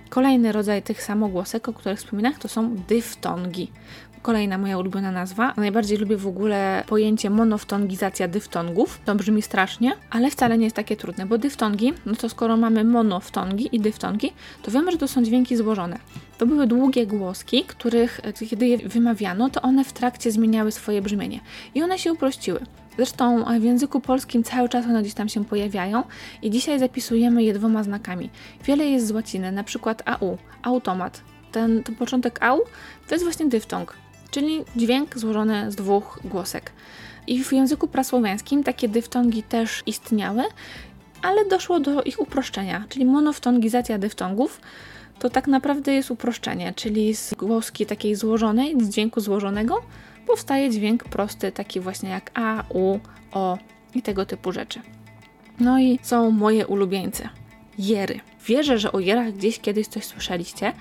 Kolejny 0.09 0.53
rodzaj 0.53 0.83
tych 0.83 1.03
samogłosek, 1.03 1.69
o 1.69 1.73
których 1.73 1.99
wspominam, 1.99 2.35
to 2.35 2.49
są 2.49 2.77
dyftongi. 2.89 3.71
Kolejna 4.23 4.59
moja 4.59 4.79
ulubiona 4.79 5.13
nazwa. 5.13 5.55
Najbardziej 5.57 5.99
lubię 5.99 6.17
w 6.17 6.27
ogóle 6.27 6.85
pojęcie 6.87 7.31
monoftongizacja 7.31 8.29
dyftongów. 8.29 9.01
To 9.05 9.15
brzmi 9.15 9.43
strasznie, 9.43 9.93
ale 10.11 10.31
wcale 10.31 10.59
nie 10.59 10.65
jest 10.65 10.77
takie 10.77 10.97
trudne, 10.97 11.27
bo 11.27 11.39
dyftongi, 11.39 11.93
no 12.07 12.15
to 12.15 12.29
skoro 12.29 12.57
mamy 12.57 12.85
monoftongi 12.85 13.69
i 13.73 13.81
dyftongi, 13.81 14.33
to 14.63 14.71
wiemy, 14.71 14.93
że 14.93 14.99
to 14.99 15.09
są 15.09 15.23
dźwięki 15.23 15.57
złożone. 15.57 15.99
To 16.39 16.47
były 16.47 16.67
długie 16.67 17.07
głoski, 17.07 17.65
których, 17.65 18.21
kiedy 18.51 18.67
je 18.67 18.79
wymawiano, 18.79 19.51
to 19.51 19.63
one 19.63 19.85
w 19.85 19.93
trakcie 19.93 20.33
zmieniały 20.33 20.73
swoje 20.73 21.03
brzmienie 21.03 21.41
i 21.75 21.83
one 21.83 21.99
się 21.99 22.13
uprościły. 22.13 22.61
Zresztą 22.97 23.45
w 23.61 23.65
języku 23.65 24.01
polskim 24.01 24.45
cały 24.45 24.69
czas 24.69 24.85
one 24.85 25.03
gdzieś 25.03 25.15
tam 25.15 25.29
się 25.29 25.45
pojawiają 25.45 26.03
i 26.43 26.51
dzisiaj 26.51 26.79
zapisujemy 26.79 27.43
je 27.43 27.55
dwoma 27.55 27.83
znakami. 27.83 28.31
Wiele 28.65 28.87
jest 28.87 29.07
z 29.07 29.11
łaciny, 29.11 29.53
na 29.53 29.65
przykład 29.65 30.03
AU, 30.05 30.39
automat. 30.63 31.21
Ten, 31.53 31.83
ten 31.83 31.95
początek 31.95 32.43
AU 32.43 32.61
to 33.09 33.15
jest 33.15 33.25
właśnie 33.25 33.47
dyftong, 33.47 33.95
czyli 34.31 34.65
dźwięk 34.77 35.19
złożony 35.19 35.73
z 35.73 35.77
dwóch 35.77 36.21
głosek. 36.25 36.73
I 37.27 37.45
w 37.45 37.53
języku 37.53 37.89
prasłowiańskim 37.89 38.65
takie 38.65 38.89
dyftongi 38.89 39.43
też 39.43 39.83
istniały, 39.87 40.43
ale 41.23 41.45
doszło 41.45 41.81
do 41.81 42.03
ich 42.03 42.21
uproszczenia, 42.21 42.85
czyli 42.89 43.05
monoftongizacja 43.05 43.99
dyftongów 43.99 44.61
to 45.19 45.31
tak 45.31 45.47
naprawdę 45.47 45.93
jest 45.93 46.11
uproszczenie, 46.11 46.73
czyli 46.77 47.15
z 47.15 47.35
głoski 47.35 47.87
takiej 47.87 48.15
złożonej, 48.15 48.77
z 48.81 48.89
dźwięku 48.89 49.21
złożonego 49.21 49.83
powstaje 50.27 50.71
dźwięk 50.71 51.05
prosty, 51.05 51.53
taki 51.53 51.81
właśnie 51.81 52.11
jak 52.11 52.31
A, 52.35 52.65
U, 52.69 52.99
O 53.33 53.59
i 53.95 54.03
tego 54.03 54.27
typu 54.27 54.53
rzeczy. 54.53 54.81
No 55.61 55.79
i 55.79 55.99
są 56.03 56.31
moje 56.31 56.67
ulubieńce. 56.67 57.29
Jery. 57.79 58.21
Wierzę, 58.47 58.79
że 58.79 58.93
o 58.93 59.01
jerach 59.01 59.33
gdzieś 59.33 59.61
kiedyś 59.61 59.87
coś 59.87 60.05
słyszeliście, 60.05 60.73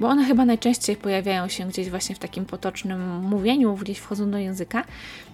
bo 0.00 0.08
one 0.08 0.24
chyba 0.24 0.44
najczęściej 0.44 0.96
pojawiają 0.96 1.48
się 1.48 1.68
gdzieś 1.68 1.90
właśnie 1.90 2.14
w 2.14 2.18
takim 2.18 2.44
potocznym 2.44 3.20
mówieniu, 3.20 3.76
gdzieś 3.76 3.98
wchodzą 3.98 4.30
do 4.30 4.38
języka. 4.38 4.84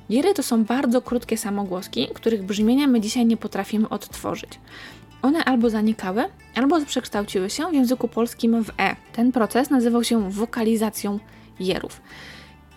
Jery 0.08 0.34
to 0.34 0.42
są 0.42 0.64
bardzo 0.64 1.02
krótkie 1.02 1.36
samogłoski, 1.36 2.08
których 2.14 2.42
brzmienia 2.42 2.86
my 2.86 3.00
dzisiaj 3.00 3.26
nie 3.26 3.36
potrafimy 3.36 3.88
odtworzyć. 3.88 4.50
One 5.22 5.44
albo 5.44 5.70
zanikały, 5.70 6.24
albo 6.54 6.84
przekształciły 6.84 7.50
się 7.50 7.70
w 7.70 7.74
języku 7.74 8.08
polskim 8.08 8.64
w 8.64 8.70
E. 8.78 8.96
Ten 9.12 9.32
proces 9.32 9.70
nazywał 9.70 10.04
się 10.04 10.30
wokalizacją 10.30 11.18
jerów. 11.60 12.00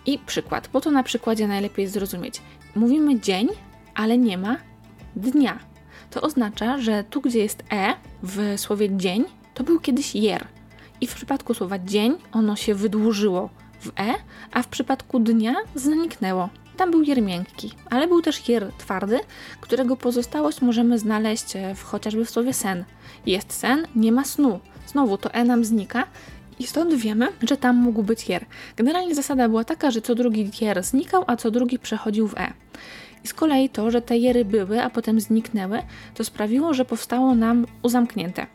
I 0.06 0.18
przykład, 0.18 0.68
bo 0.72 0.80
to 0.80 0.90
na 0.90 1.02
przykładzie 1.02 1.48
najlepiej 1.48 1.88
zrozumieć. 1.88 2.42
Mówimy 2.74 3.20
dzień, 3.20 3.48
ale 3.94 4.18
nie 4.18 4.38
ma 4.38 4.56
dnia. 5.16 5.58
To 6.10 6.20
oznacza, 6.20 6.78
że 6.78 7.04
tu, 7.04 7.20
gdzie 7.20 7.38
jest 7.38 7.62
e 7.72 7.94
w 8.22 8.54
słowie 8.56 8.96
dzień, 8.96 9.24
to 9.54 9.64
był 9.64 9.80
kiedyś 9.80 10.14
jer. 10.14 10.46
I 11.00 11.06
w 11.06 11.14
przypadku 11.14 11.54
słowa 11.54 11.78
dzień 11.78 12.16
ono 12.32 12.56
się 12.56 12.74
wydłużyło 12.74 13.50
w 13.80 13.88
e, 13.88 14.14
a 14.52 14.62
w 14.62 14.68
przypadku 14.68 15.20
dnia 15.20 15.54
zaniknęło. 15.74 16.48
Tam 16.76 16.90
był 16.90 17.02
jer 17.02 17.22
miękki, 17.22 17.72
ale 17.90 18.08
był 18.08 18.22
też 18.22 18.48
jer 18.48 18.72
twardy, 18.78 19.20
którego 19.60 19.96
pozostałość 19.96 20.62
możemy 20.62 20.98
znaleźć 20.98 21.56
e, 21.56 21.74
w, 21.74 21.82
chociażby 21.82 22.24
w 22.24 22.30
słowie 22.30 22.52
sen. 22.52 22.84
Jest 23.26 23.52
sen, 23.52 23.86
nie 23.96 24.12
ma 24.12 24.24
snu. 24.24 24.60
Znowu 24.86 25.18
to 25.18 25.32
e 25.32 25.44
nam 25.44 25.64
znika 25.64 26.06
i 26.60 26.66
stąd 26.66 26.94
wiemy, 26.94 27.28
że 27.42 27.56
tam 27.56 27.76
mógł 27.76 28.02
być 28.02 28.20
hier. 28.20 28.44
Generalnie 28.76 29.14
zasada 29.14 29.48
była 29.48 29.64
taka, 29.64 29.90
że 29.90 30.00
co 30.00 30.14
drugi 30.14 30.50
hier 30.52 30.82
znikał, 30.82 31.24
a 31.26 31.36
co 31.36 31.50
drugi 31.50 31.78
przechodził 31.78 32.28
w 32.28 32.34
e. 32.38 32.52
I 33.24 33.28
z 33.28 33.34
kolei 33.34 33.68
to, 33.68 33.90
że 33.90 34.02
te 34.02 34.18
jery 34.18 34.44
były, 34.44 34.82
a 34.82 34.90
potem 34.90 35.20
zniknęły, 35.20 35.82
to 36.14 36.24
sprawiło, 36.24 36.74
że 36.74 36.84
powstało 36.84 37.34
nam 37.34 37.66
uzamknięte. 37.82 38.46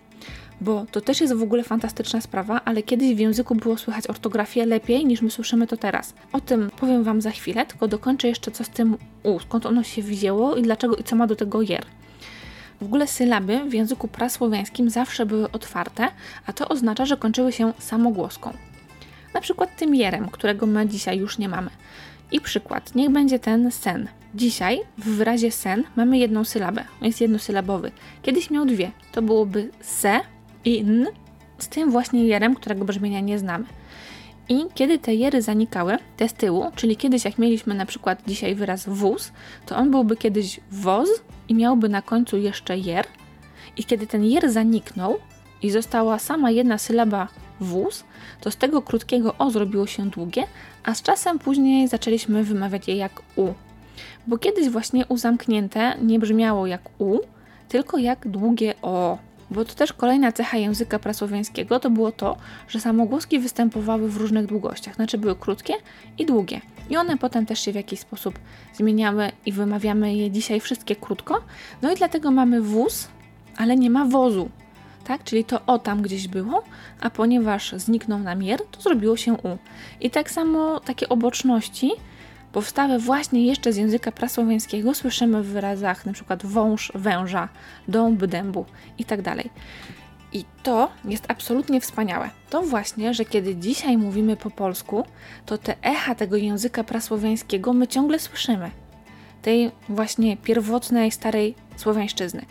Bo 0.61 0.85
to 0.91 1.01
też 1.01 1.21
jest 1.21 1.33
w 1.33 1.43
ogóle 1.43 1.63
fantastyczna 1.63 2.21
sprawa, 2.21 2.61
ale 2.65 2.83
kiedyś 2.83 3.15
w 3.15 3.19
języku 3.19 3.55
było 3.55 3.77
słychać 3.77 4.07
ortografię 4.07 4.65
lepiej 4.65 5.05
niż 5.05 5.21
my 5.21 5.31
słyszymy 5.31 5.67
to 5.67 5.77
teraz. 5.77 6.13
O 6.33 6.41
tym 6.41 6.69
powiem 6.79 7.03
Wam 7.03 7.21
za 7.21 7.31
chwilę, 7.31 7.65
tylko 7.65 7.87
dokończę 7.87 8.27
jeszcze 8.27 8.51
co 8.51 8.63
z 8.63 8.69
tym 8.69 8.97
u, 9.23 9.39
skąd 9.39 9.65
ono 9.65 9.83
się 9.83 10.01
wzięło 10.01 10.55
i 10.55 10.61
dlaczego 10.61 10.95
i 10.95 11.03
co 11.03 11.15
ma 11.15 11.27
do 11.27 11.35
tego 11.35 11.61
jer. 11.61 11.85
W 12.81 12.85
ogóle 12.85 13.07
sylaby 13.07 13.59
w 13.69 13.73
języku 13.73 14.07
prasłowiańskim 14.07 14.89
zawsze 14.89 15.25
były 15.25 15.51
otwarte, 15.51 16.07
a 16.45 16.53
to 16.53 16.67
oznacza, 16.67 17.05
że 17.05 17.17
kończyły 17.17 17.51
się 17.51 17.73
samogłoską. 17.79 18.53
Na 19.33 19.41
przykład 19.41 19.75
tym 19.75 19.95
jerem, 19.95 20.29
którego 20.29 20.65
my 20.65 20.87
dzisiaj 20.87 21.17
już 21.17 21.37
nie 21.37 21.49
mamy. 21.49 21.69
I 22.31 22.41
przykład, 22.41 22.95
niech 22.95 23.09
będzie 23.09 23.39
ten 23.39 23.71
sen. 23.71 24.07
Dzisiaj 24.35 24.79
w 24.97 25.09
wyrazie 25.09 25.51
sen 25.51 25.83
mamy 25.95 26.17
jedną 26.17 26.43
sylabę, 26.43 26.83
jest 27.01 27.21
jednosylabowy. 27.21 27.91
Kiedyś 28.21 28.49
miał 28.49 28.65
dwie, 28.65 28.91
to 29.11 29.21
byłoby 29.21 29.69
se 29.81 30.19
i 30.65 30.79
n 30.79 31.07
z 31.57 31.67
tym 31.67 31.91
właśnie 31.91 32.27
jerem, 32.27 32.55
którego 32.55 32.85
brzmienia 32.85 33.19
nie 33.19 33.39
znamy. 33.39 33.65
I 34.49 34.65
kiedy 34.73 34.99
te 34.99 35.15
jery 35.15 35.41
zanikały, 35.41 35.97
te 36.17 36.29
z 36.29 36.33
tyłu, 36.33 36.65
czyli 36.75 36.97
kiedyś 36.97 37.25
jak 37.25 37.37
mieliśmy 37.37 37.73
na 37.73 37.85
przykład 37.85 38.19
dzisiaj 38.27 38.55
wyraz 38.55 38.89
wóz, 38.89 39.31
to 39.65 39.77
on 39.77 39.91
byłby 39.91 40.17
kiedyś 40.17 40.59
woz 40.71 41.09
i 41.49 41.55
miałby 41.55 41.89
na 41.89 42.01
końcu 42.01 42.37
jeszcze 42.37 42.77
jer. 42.77 43.05
I 43.77 43.83
kiedy 43.83 44.07
ten 44.07 44.23
jer 44.23 44.51
zaniknął 44.51 45.17
i 45.61 45.71
została 45.71 46.19
sama 46.19 46.51
jedna 46.51 46.77
sylaba 46.77 47.27
wóz, 47.59 48.03
to 48.41 48.51
z 48.51 48.57
tego 48.57 48.81
krótkiego 48.81 49.35
o 49.37 49.51
zrobiło 49.51 49.87
się 49.87 50.09
długie, 50.09 50.43
a 50.83 50.95
z 50.95 51.01
czasem 51.01 51.39
później 51.39 51.87
zaczęliśmy 51.87 52.43
wymawiać 52.43 52.87
je 52.87 52.95
jak 52.95 53.21
u. 53.35 53.53
Bo 54.27 54.37
kiedyś 54.37 54.69
właśnie 54.69 55.05
u 55.05 55.17
zamknięte 55.17 55.97
nie 56.01 56.19
brzmiało 56.19 56.67
jak 56.67 56.81
u, 57.01 57.19
tylko 57.69 57.97
jak 57.97 58.27
długie 58.27 58.73
o. 58.81 59.17
Bo 59.51 59.65
to 59.65 59.75
też 59.75 59.93
kolejna 59.93 60.31
cecha 60.31 60.57
języka 60.57 60.99
prasłowiańskiego 60.99 61.79
to 61.79 61.89
było 61.89 62.11
to, 62.11 62.37
że 62.67 62.79
samogłoski 62.79 63.39
występowały 63.39 64.09
w 64.09 64.17
różnych 64.17 64.45
długościach, 64.45 64.95
znaczy 64.95 65.17
były 65.17 65.35
krótkie 65.35 65.73
i 66.17 66.25
długie. 66.25 66.61
I 66.89 66.97
one 66.97 67.17
potem 67.17 67.45
też 67.45 67.59
się 67.59 67.71
w 67.71 67.75
jakiś 67.75 67.99
sposób 67.99 68.39
zmieniały 68.73 69.31
i 69.45 69.51
wymawiamy 69.51 70.15
je 70.15 70.31
dzisiaj 70.31 70.59
wszystkie 70.59 70.95
krótko. 70.95 71.41
No 71.81 71.91
i 71.91 71.95
dlatego 71.95 72.31
mamy 72.31 72.61
wóz, 72.61 73.07
ale 73.57 73.75
nie 73.75 73.89
ma 73.89 74.05
wozu. 74.05 74.49
Tak? 75.03 75.23
Czyli 75.23 75.43
to 75.43 75.65
o 75.65 75.79
tam 75.79 76.01
gdzieś 76.01 76.27
było, 76.27 76.63
a 76.99 77.09
ponieważ 77.09 77.71
zniknął 77.77 78.19
nam 78.19 78.43
jer, 78.43 78.59
to 78.71 78.81
zrobiło 78.81 79.17
się 79.17 79.33
u. 79.33 79.57
I 80.01 80.09
tak 80.09 80.31
samo 80.31 80.79
takie 80.79 81.09
oboczności 81.09 81.91
powstałe 82.55 82.99
właśnie 82.99 83.45
jeszcze 83.45 83.73
z 83.73 83.77
języka 83.77 84.11
prasłowiańskiego 84.11 84.93
słyszymy 84.93 85.43
w 85.43 85.45
wyrazach 85.45 86.07
np. 86.07 86.37
wąż, 86.43 86.91
węża, 86.95 87.49
dąb, 87.87 88.25
dębu 88.25 88.65
itd. 88.97 89.23
Tak 89.23 89.45
I 90.33 90.45
to 90.63 90.91
jest 91.05 91.25
absolutnie 91.27 91.81
wspaniałe. 91.81 92.29
To 92.49 92.61
właśnie, 92.61 93.13
że 93.13 93.25
kiedy 93.25 93.55
dzisiaj 93.55 93.97
mówimy 93.97 94.37
po 94.37 94.49
polsku, 94.51 95.05
to 95.45 95.57
te 95.57 95.75
echa 95.81 96.15
tego 96.15 96.35
języka 96.35 96.83
prasłowiańskiego 96.83 97.73
my 97.73 97.87
ciągle 97.87 98.19
słyszymy. 98.19 98.71
Tej 99.41 99.71
właśnie 99.89 100.37
pierwotnej, 100.37 101.11
starej 101.11 101.55
słowiańszczyzny. 101.75 102.45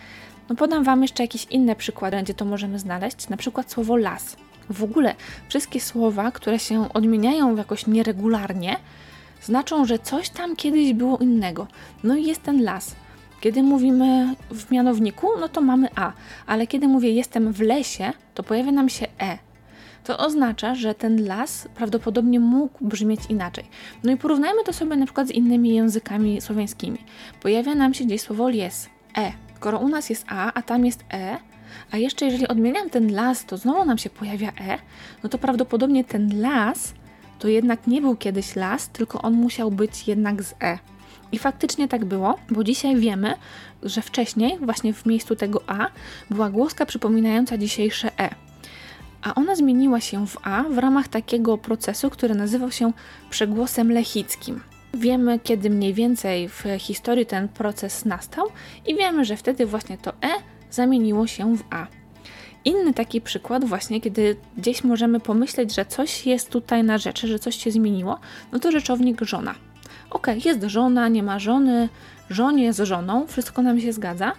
No 0.48 0.56
podam 0.56 0.84
Wam 0.84 1.02
jeszcze 1.02 1.22
jakieś 1.22 1.44
inne 1.44 1.76
przykłady, 1.76 2.22
gdzie 2.22 2.34
to 2.34 2.44
możemy 2.44 2.78
znaleźć. 2.78 3.28
Na 3.28 3.36
przykład 3.36 3.72
słowo 3.72 3.96
las. 3.96 4.36
W 4.70 4.84
ogóle 4.84 5.14
wszystkie 5.48 5.80
słowa, 5.80 6.30
które 6.30 6.58
się 6.58 6.92
odmieniają 6.92 7.56
jakoś 7.56 7.86
nieregularnie, 7.86 8.76
znaczą, 9.44 9.84
że 9.84 9.98
coś 9.98 10.28
tam 10.28 10.56
kiedyś 10.56 10.92
było 10.92 11.18
innego. 11.18 11.66
No 12.04 12.16
i 12.16 12.24
jest 12.24 12.42
ten 12.42 12.62
las. 12.62 12.94
Kiedy 13.40 13.62
mówimy 13.62 14.34
w 14.50 14.70
mianowniku, 14.70 15.28
no 15.40 15.48
to 15.48 15.60
mamy 15.60 15.88
a, 15.96 16.12
ale 16.46 16.66
kiedy 16.66 16.88
mówię 16.88 17.12
jestem 17.12 17.52
w 17.52 17.60
lesie, 17.60 18.12
to 18.34 18.42
pojawia 18.42 18.72
nam 18.72 18.88
się 18.88 19.06
e. 19.20 19.38
To 20.04 20.18
oznacza, 20.18 20.74
że 20.74 20.94
ten 20.94 21.26
las 21.26 21.68
prawdopodobnie 21.74 22.40
mógł 22.40 22.84
brzmieć 22.84 23.20
inaczej. 23.28 23.64
No 24.04 24.12
i 24.12 24.16
porównajmy 24.16 24.64
to 24.64 24.72
sobie 24.72 24.96
na 24.96 25.06
przykład 25.06 25.28
z 25.28 25.30
innymi 25.30 25.74
językami 25.74 26.40
słowiańskimi. 26.40 26.98
Pojawia 27.42 27.74
nam 27.74 27.94
się 27.94 28.04
gdzieś 28.04 28.20
słowo 28.20 28.48
lies, 28.48 28.88
e. 29.18 29.32
Skoro 29.56 29.78
u 29.78 29.88
nas 29.88 30.10
jest 30.10 30.24
a, 30.28 30.52
a 30.52 30.62
tam 30.62 30.86
jest 30.86 31.04
e, 31.12 31.38
a 31.90 31.96
jeszcze 31.96 32.24
jeżeli 32.24 32.48
odmieniam 32.48 32.90
ten 32.90 33.14
las, 33.14 33.44
to 33.44 33.56
znowu 33.56 33.84
nam 33.84 33.98
się 33.98 34.10
pojawia 34.10 34.48
e, 34.48 34.78
no 35.22 35.28
to 35.28 35.38
prawdopodobnie 35.38 36.04
ten 36.04 36.40
las 36.40 36.94
to 37.38 37.48
jednak 37.48 37.86
nie 37.86 38.00
był 38.00 38.16
kiedyś 38.16 38.56
las, 38.56 38.88
tylko 38.88 39.22
on 39.22 39.34
musiał 39.34 39.70
być 39.70 40.08
jednak 40.08 40.42
z 40.42 40.54
E. 40.62 40.78
I 41.32 41.38
faktycznie 41.38 41.88
tak 41.88 42.04
było, 42.04 42.38
bo 42.50 42.64
dzisiaj 42.64 42.96
wiemy, 42.96 43.34
że 43.82 44.02
wcześniej, 44.02 44.58
właśnie 44.60 44.92
w 44.92 45.06
miejscu 45.06 45.36
tego 45.36 45.62
A, 45.66 45.86
była 46.30 46.50
głoska 46.50 46.86
przypominająca 46.86 47.58
dzisiejsze 47.58 48.20
E. 48.20 48.34
A 49.22 49.34
ona 49.34 49.56
zmieniła 49.56 50.00
się 50.00 50.26
w 50.26 50.36
A 50.42 50.62
w 50.62 50.78
ramach 50.78 51.08
takiego 51.08 51.58
procesu, 51.58 52.10
który 52.10 52.34
nazywał 52.34 52.70
się 52.70 52.92
przegłosem 53.30 53.92
lechickim. 53.92 54.60
Wiemy, 54.94 55.38
kiedy 55.38 55.70
mniej 55.70 55.94
więcej 55.94 56.48
w 56.48 56.64
historii 56.78 57.26
ten 57.26 57.48
proces 57.48 58.04
nastał, 58.04 58.46
i 58.86 58.96
wiemy, 58.96 59.24
że 59.24 59.36
wtedy 59.36 59.66
właśnie 59.66 59.98
to 59.98 60.10
E 60.10 60.32
zamieniło 60.70 61.26
się 61.26 61.56
w 61.56 61.62
A. 61.70 61.86
Inny 62.64 62.94
taki 62.94 63.20
przykład, 63.20 63.64
właśnie 63.64 64.00
kiedy 64.00 64.36
gdzieś 64.56 64.84
możemy 64.84 65.20
pomyśleć, 65.20 65.74
że 65.74 65.86
coś 65.86 66.26
jest 66.26 66.50
tutaj 66.50 66.84
na 66.84 66.98
rzeczy, 66.98 67.28
że 67.28 67.38
coś 67.38 67.56
się 67.56 67.70
zmieniło, 67.70 68.20
no 68.52 68.58
to 68.58 68.72
rzeczownik 68.72 69.20
żona. 69.20 69.54
Ok, 70.10 70.26
jest 70.44 70.62
żona, 70.62 71.08
nie 71.08 71.22
ma 71.22 71.38
żony, 71.38 71.88
żonie 72.30 72.72
z 72.72 72.80
żoną, 72.80 73.26
wszystko 73.26 73.62
nam 73.62 73.80
się 73.80 73.92
zgadza, 73.92 74.32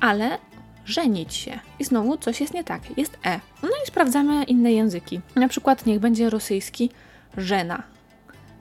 ale 0.00 0.38
żenić 0.84 1.34
się. 1.34 1.58
I 1.78 1.84
znowu 1.84 2.16
coś 2.16 2.40
jest 2.40 2.54
nie 2.54 2.64
tak, 2.64 2.98
jest 2.98 3.18
e. 3.26 3.40
No 3.62 3.68
i 3.68 3.86
sprawdzamy 3.86 4.44
inne 4.44 4.72
języki. 4.72 5.20
Na 5.36 5.48
przykład 5.48 5.86
niech 5.86 6.00
będzie 6.00 6.30
rosyjski 6.30 6.90
żena. 7.36 7.82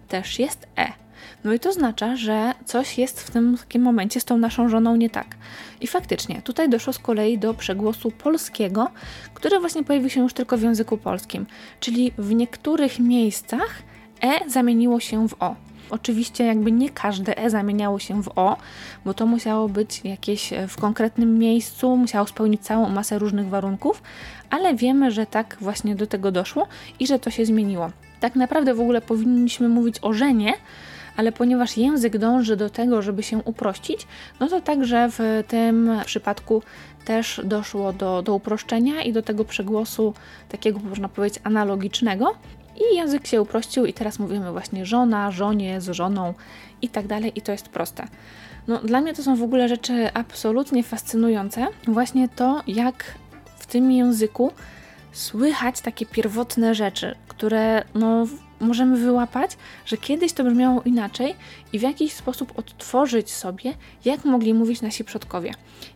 Też 0.08 0.40
jest 0.40 0.68
e. 0.78 1.05
No 1.44 1.54
i 1.54 1.60
to 1.60 1.70
oznacza, 1.70 2.16
że 2.16 2.54
coś 2.66 2.98
jest 2.98 3.22
w 3.22 3.32
tym 3.32 3.58
momencie 3.80 4.20
z 4.20 4.26
tą 4.26 4.38
naszą 4.38 4.70
żoną 4.70 4.96
nie 4.96 5.10
tak. 5.10 5.36
I 5.82 5.88
faktycznie, 5.88 6.42
tutaj 6.42 6.70
doszło 6.70 6.94
z 6.94 7.00
kolei 7.00 7.38
do 7.38 7.54
przegłosu 7.54 8.12
polskiego, 8.12 8.92
który 9.34 9.60
właśnie 9.60 9.84
pojawił 9.84 10.10
się 10.10 10.22
już 10.22 10.34
tylko 10.34 10.58
w 10.58 10.62
języku 10.62 10.98
polskim. 10.98 11.46
Czyli 11.80 12.12
w 12.18 12.34
niektórych 12.34 13.00
miejscach 13.00 13.84
e 14.22 14.50
zamieniło 14.50 15.00
się 15.00 15.28
w 15.28 15.36
o. 15.40 15.56
Oczywiście 15.90 16.46
jakby 16.46 16.72
nie 16.72 16.90
każde 16.90 17.38
E 17.38 17.50
zamieniało 17.50 18.00
się 18.00 18.24
w 18.24 18.32
O, 18.36 18.58
bo 19.06 19.14
to 19.14 19.26
musiało 19.26 19.70
być 19.70 20.02
jakieś 20.04 20.54
e, 20.54 20.68
w 20.68 20.78
konkretnym 20.78 21.38
miejscu, 21.40 21.98
musiało 21.98 22.28
spełnić 22.28 22.62
całą 22.62 22.90
masę 22.90 23.20
różnych 23.20 23.48
warunków, 23.48 24.04
ale 24.50 24.76
wiemy, 24.76 25.12
że 25.12 25.26
tak 25.26 25.58
właśnie 25.62 25.96
do 25.96 26.08
tego 26.08 26.32
doszło 26.32 26.68
i 27.00 27.08
że 27.08 27.20
to 27.20 27.32
się 27.32 27.46
zmieniło. 27.46 27.92
Tak 28.20 28.36
naprawdę 28.36 28.74
w 28.74 28.82
ogóle 28.82 29.02
powinniśmy 29.02 29.70
mówić 29.70 29.96
o 30.02 30.14
żenie, 30.14 30.54
ale 31.18 31.32
ponieważ 31.32 31.78
język 31.78 32.18
dąży 32.18 32.56
do 32.56 32.70
tego, 32.70 33.02
żeby 33.02 33.24
się 33.24 33.38
uprościć, 33.38 34.08
no 34.40 34.48
to 34.48 34.62
także 34.62 35.10
w 35.12 35.44
tym 35.48 35.92
przypadku 36.06 36.64
też 37.06 37.42
doszło 37.44 37.94
do, 37.94 38.22
do 38.22 38.36
uproszczenia 38.36 39.02
i 39.02 39.14
do 39.14 39.22
tego 39.22 39.46
przegłosu 39.46 40.14
takiego, 40.50 40.80
można 40.80 41.10
powiedzieć, 41.10 41.40
analogicznego. 41.44 42.36
I 42.76 42.96
język 42.96 43.28
się 43.28 43.42
uprościł, 43.42 43.86
i 43.86 43.94
teraz 43.94 44.20
mówimy 44.20 44.52
właśnie 44.52 44.86
żona, 44.86 45.32
żonie, 45.32 45.82
z 45.82 45.90
żoną 45.90 46.34
i 46.82 46.90
tak 46.90 47.08
dalej, 47.08 47.32
i 47.36 47.42
to 47.42 47.52
jest 47.52 47.70
proste. 47.70 48.08
No, 48.68 48.78
dla 48.78 49.02
mnie 49.02 49.14
to 49.14 49.24
są 49.24 49.36
w 49.36 49.44
ogóle 49.44 49.70
rzeczy 49.70 50.10
absolutnie 50.14 50.84
fascynujące. 50.84 51.68
Właśnie 51.88 52.30
to, 52.30 52.62
jak 52.68 53.04
w 53.58 53.66
tym 53.66 53.92
języku 53.92 54.52
słychać 55.12 55.82
takie 55.82 56.06
pierwotne 56.06 56.76
rzeczy, 56.76 57.16
które 57.28 57.84
no, 57.94 58.28
możemy 58.60 58.98
wyłapać, 58.98 59.52
że 59.86 59.98
kiedyś 59.98 60.34
to 60.34 60.44
brzmiało 60.44 60.82
inaczej 60.82 61.36
i 61.74 61.80
w 61.80 61.82
jakiś 61.82 62.14
sposób 62.14 62.60
odtworzyć 62.60 63.32
sobie, 63.32 63.74
jak 64.06 64.26
mogli 64.26 64.54
mówić 64.54 64.82
nasi 64.82 65.04
przodkowie. 65.04 65.52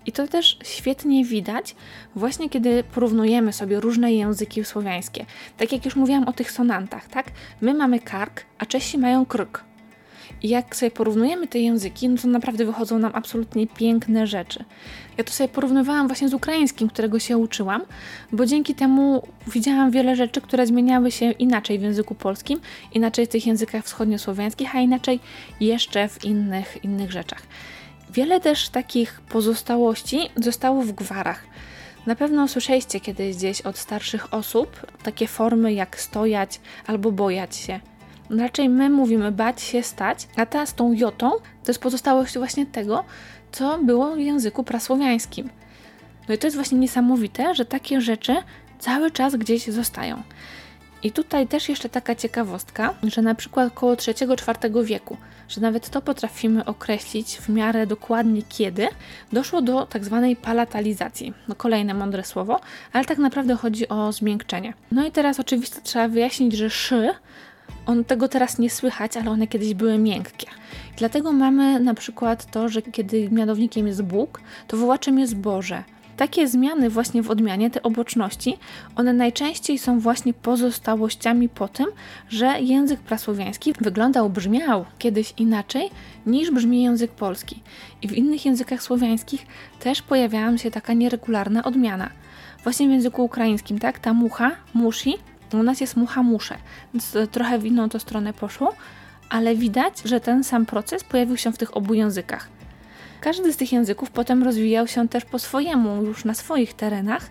I 0.06 0.12
to 0.12 0.28
też 0.28 0.60
świetnie 0.64 1.26
widać 1.26 1.76
właśnie 2.16 2.50
kiedy 2.50 2.84
porównujemy 2.84 3.54
sobie 3.54 3.80
różne 3.80 4.14
języki 4.14 4.66
słowiańskie. 4.66 5.26
Tak 5.58 5.72
jak 5.72 5.86
już 5.86 5.96
mówiłam 5.96 6.28
o 6.28 6.34
tych 6.34 6.52
sonantach, 6.52 7.08
tak? 7.08 7.26
My 7.62 7.74
mamy 7.74 8.00
kark, 8.00 8.46
a 8.58 8.66
Czesi 8.66 8.98
mają 8.98 9.26
krk. 9.26 9.69
I 10.44 10.50
jak 10.50 10.76
sobie 10.76 10.92
porównujemy 10.92 11.48
te 11.48 11.60
języki, 11.60 12.10
no 12.10 12.18
to 12.18 12.28
naprawdę 12.28 12.66
wychodzą 12.66 13.00
nam 13.00 13.12
absolutnie 13.16 13.68
piękne 13.68 14.28
rzeczy. 14.28 14.64
Ja 15.18 15.24
to 15.24 15.32
sobie 15.32 15.48
porównywałam 15.48 16.08
właśnie 16.08 16.30
z 16.30 16.34
ukraińskim, 16.34 16.90
którego 16.90 17.20
się 17.20 17.38
uczyłam, 17.38 17.82
bo 18.32 18.46
dzięki 18.46 18.76
temu 18.76 19.28
widziałam 19.48 19.92
wiele 19.92 20.16
rzeczy, 20.16 20.42
które 20.42 20.68
zmieniały 20.68 21.12
się 21.12 21.32
inaczej 21.32 21.80
w 21.80 21.82
języku 21.82 22.16
polskim, 22.16 22.60
inaczej 22.94 23.26
w 23.26 23.30
tych 23.30 23.48
językach 23.48 23.86
wschodniosłowiańskich, 23.86 24.76
a 24.76 24.80
inaczej 24.80 25.20
jeszcze 25.60 26.10
w 26.10 26.26
innych, 26.26 26.84
innych 26.84 27.12
rzeczach. 27.12 27.42
Wiele 28.14 28.40
też 28.40 28.70
takich 28.70 29.22
pozostałości 29.22 30.20
zostało 30.36 30.82
w 30.82 30.92
gwarach. 30.92 31.44
Na 32.06 32.16
pewno 32.16 32.48
słyszeliście 32.48 33.00
kiedyś 33.00 33.36
gdzieś 33.36 33.62
od 33.62 33.78
starszych 33.78 34.34
osób 34.34 34.86
takie 35.04 35.28
formy 35.28 35.74
jak 35.74 36.00
stojać 36.00 36.60
albo 36.88 37.12
bojać 37.12 37.56
się. 37.56 37.80
Raczej 38.30 38.70
my 38.70 38.90
mówimy 38.90 39.32
bać 39.32 39.62
się 39.62 39.84
stać, 39.84 40.28
a 40.36 40.46
ta 40.46 40.66
z 40.66 40.74
tą 40.74 40.94
jotą 40.94 41.32
to 41.32 41.68
jest 41.68 41.82
pozostałość 41.82 42.38
właśnie 42.38 42.66
tego, 42.66 43.04
co 43.52 43.78
było 43.78 44.16
w 44.16 44.20
języku 44.20 44.64
prasłowiańskim. 44.64 45.50
No 46.28 46.36
i 46.36 46.38
to 46.38 46.48
jest 46.48 46.58
właśnie 46.58 46.78
niesamowite, 46.78 47.56
że 47.56 47.66
takie 47.66 48.02
rzeczy 48.02 48.36
cały 48.80 49.12
czas 49.12 49.36
gdzieś 49.36 49.68
zostają. 49.68 50.24
I 51.04 51.12
tutaj 51.12 51.48
też 51.48 51.70
jeszcze 51.70 51.90
taka 51.90 52.16
ciekawostka, 52.16 52.94
że 53.04 53.22
na 53.22 53.36
przykład 53.36 53.68
około 53.68 53.92
III-IV 54.08 54.84
wieku, 54.84 55.18
że 55.50 55.62
nawet 55.62 55.90
to 55.90 56.02
potrafimy 56.02 56.66
określić 56.66 57.38
w 57.38 57.50
miarę 57.50 57.88
dokładnie 57.88 58.42
kiedy, 58.50 58.88
doszło 59.34 59.62
do 59.62 59.86
tak 59.86 60.06
zwanej 60.06 60.36
palatalizacji. 60.36 61.34
No 61.48 61.56
kolejne 61.56 61.94
mądre 61.94 62.24
słowo, 62.24 62.60
ale 62.94 63.06
tak 63.06 63.18
naprawdę 63.18 63.56
chodzi 63.56 63.90
o 63.90 64.12
zmiękczenie. 64.12 64.74
No 64.92 65.08
i 65.08 65.12
teraz 65.12 65.40
oczywiście 65.40 65.82
trzeba 65.84 66.08
wyjaśnić, 66.08 66.54
że 66.54 66.70
szy 66.70 67.14
On 67.90 68.04
tego 68.04 68.28
teraz 68.28 68.60
nie 68.60 68.70
słychać, 68.70 69.18
ale 69.18 69.32
one 69.32 69.48
kiedyś 69.48 69.74
były 69.74 69.98
miękkie. 69.98 70.48
Dlatego 70.98 71.34
mamy 71.34 71.80
na 71.80 71.94
przykład 71.94 72.52
to, 72.52 72.70
że 72.70 72.82
kiedy 72.82 73.30
mianownikiem 73.32 73.88
jest 73.88 74.02
Bóg, 74.02 74.42
to 74.68 74.78
wołaczem 74.78 75.20
jest 75.20 75.36
Boże. 75.36 75.84
Takie 76.18 76.48
zmiany 76.48 76.90
właśnie 76.90 77.24
w 77.24 77.30
odmianie, 77.30 77.70
te 77.70 77.84
oboczności, 77.84 78.58
one 78.96 79.14
najczęściej 79.14 79.78
są 79.78 80.00
właśnie 80.00 80.34
pozostałościami 80.34 81.50
po 81.50 81.68
tym, 81.68 81.86
że 82.30 82.62
język 82.62 83.00
prasłowiański 83.00 83.74
wyglądał, 83.82 84.30
brzmiał 84.30 84.86
kiedyś 85.00 85.34
inaczej 85.38 85.90
niż 86.26 86.52
brzmi 86.52 86.84
język 86.84 87.12
polski. 87.12 87.64
I 88.02 88.08
w 88.08 88.14
innych 88.14 88.46
językach 88.46 88.84
słowiańskich 88.84 89.46
też 89.80 90.02
pojawiała 90.02 90.58
się 90.58 90.72
taka 90.72 90.94
nieregularna 90.94 91.64
odmiana. 91.64 92.10
Właśnie 92.64 92.88
w 92.88 92.92
języku 92.92 93.24
ukraińskim, 93.24 93.80
tak? 93.80 94.00
Ta 94.00 94.14
mucha, 94.14 94.52
musi, 94.74 95.14
u 95.58 95.64
nas 95.64 95.82
jest 95.82 95.98
mucha, 95.98 96.24
musze, 96.24 96.58
więc 96.94 97.18
trochę 97.32 97.60
w 97.60 97.66
inną 97.66 97.90
to 97.90 98.00
stronę 98.00 98.34
poszło, 98.34 98.74
ale 99.30 99.56
widać, 99.56 100.02
że 100.06 100.20
ten 100.20 100.44
sam 100.44 100.66
proces 100.66 101.04
pojawił 101.04 101.38
się 101.38 101.52
w 101.52 101.58
tych 101.58 101.78
obu 101.78 101.94
językach. 101.94 102.48
Każdy 103.22 103.54
z 103.54 103.58
tych 103.58 103.72
języków 103.72 104.12
potem 104.12 104.44
rozwijał 104.44 104.88
się 104.88 105.08
też 105.08 105.26
po 105.26 105.40
swojemu, 105.40 106.04
już 106.04 106.26
na 106.26 106.34
swoich 106.34 106.74
terenach, 106.74 107.30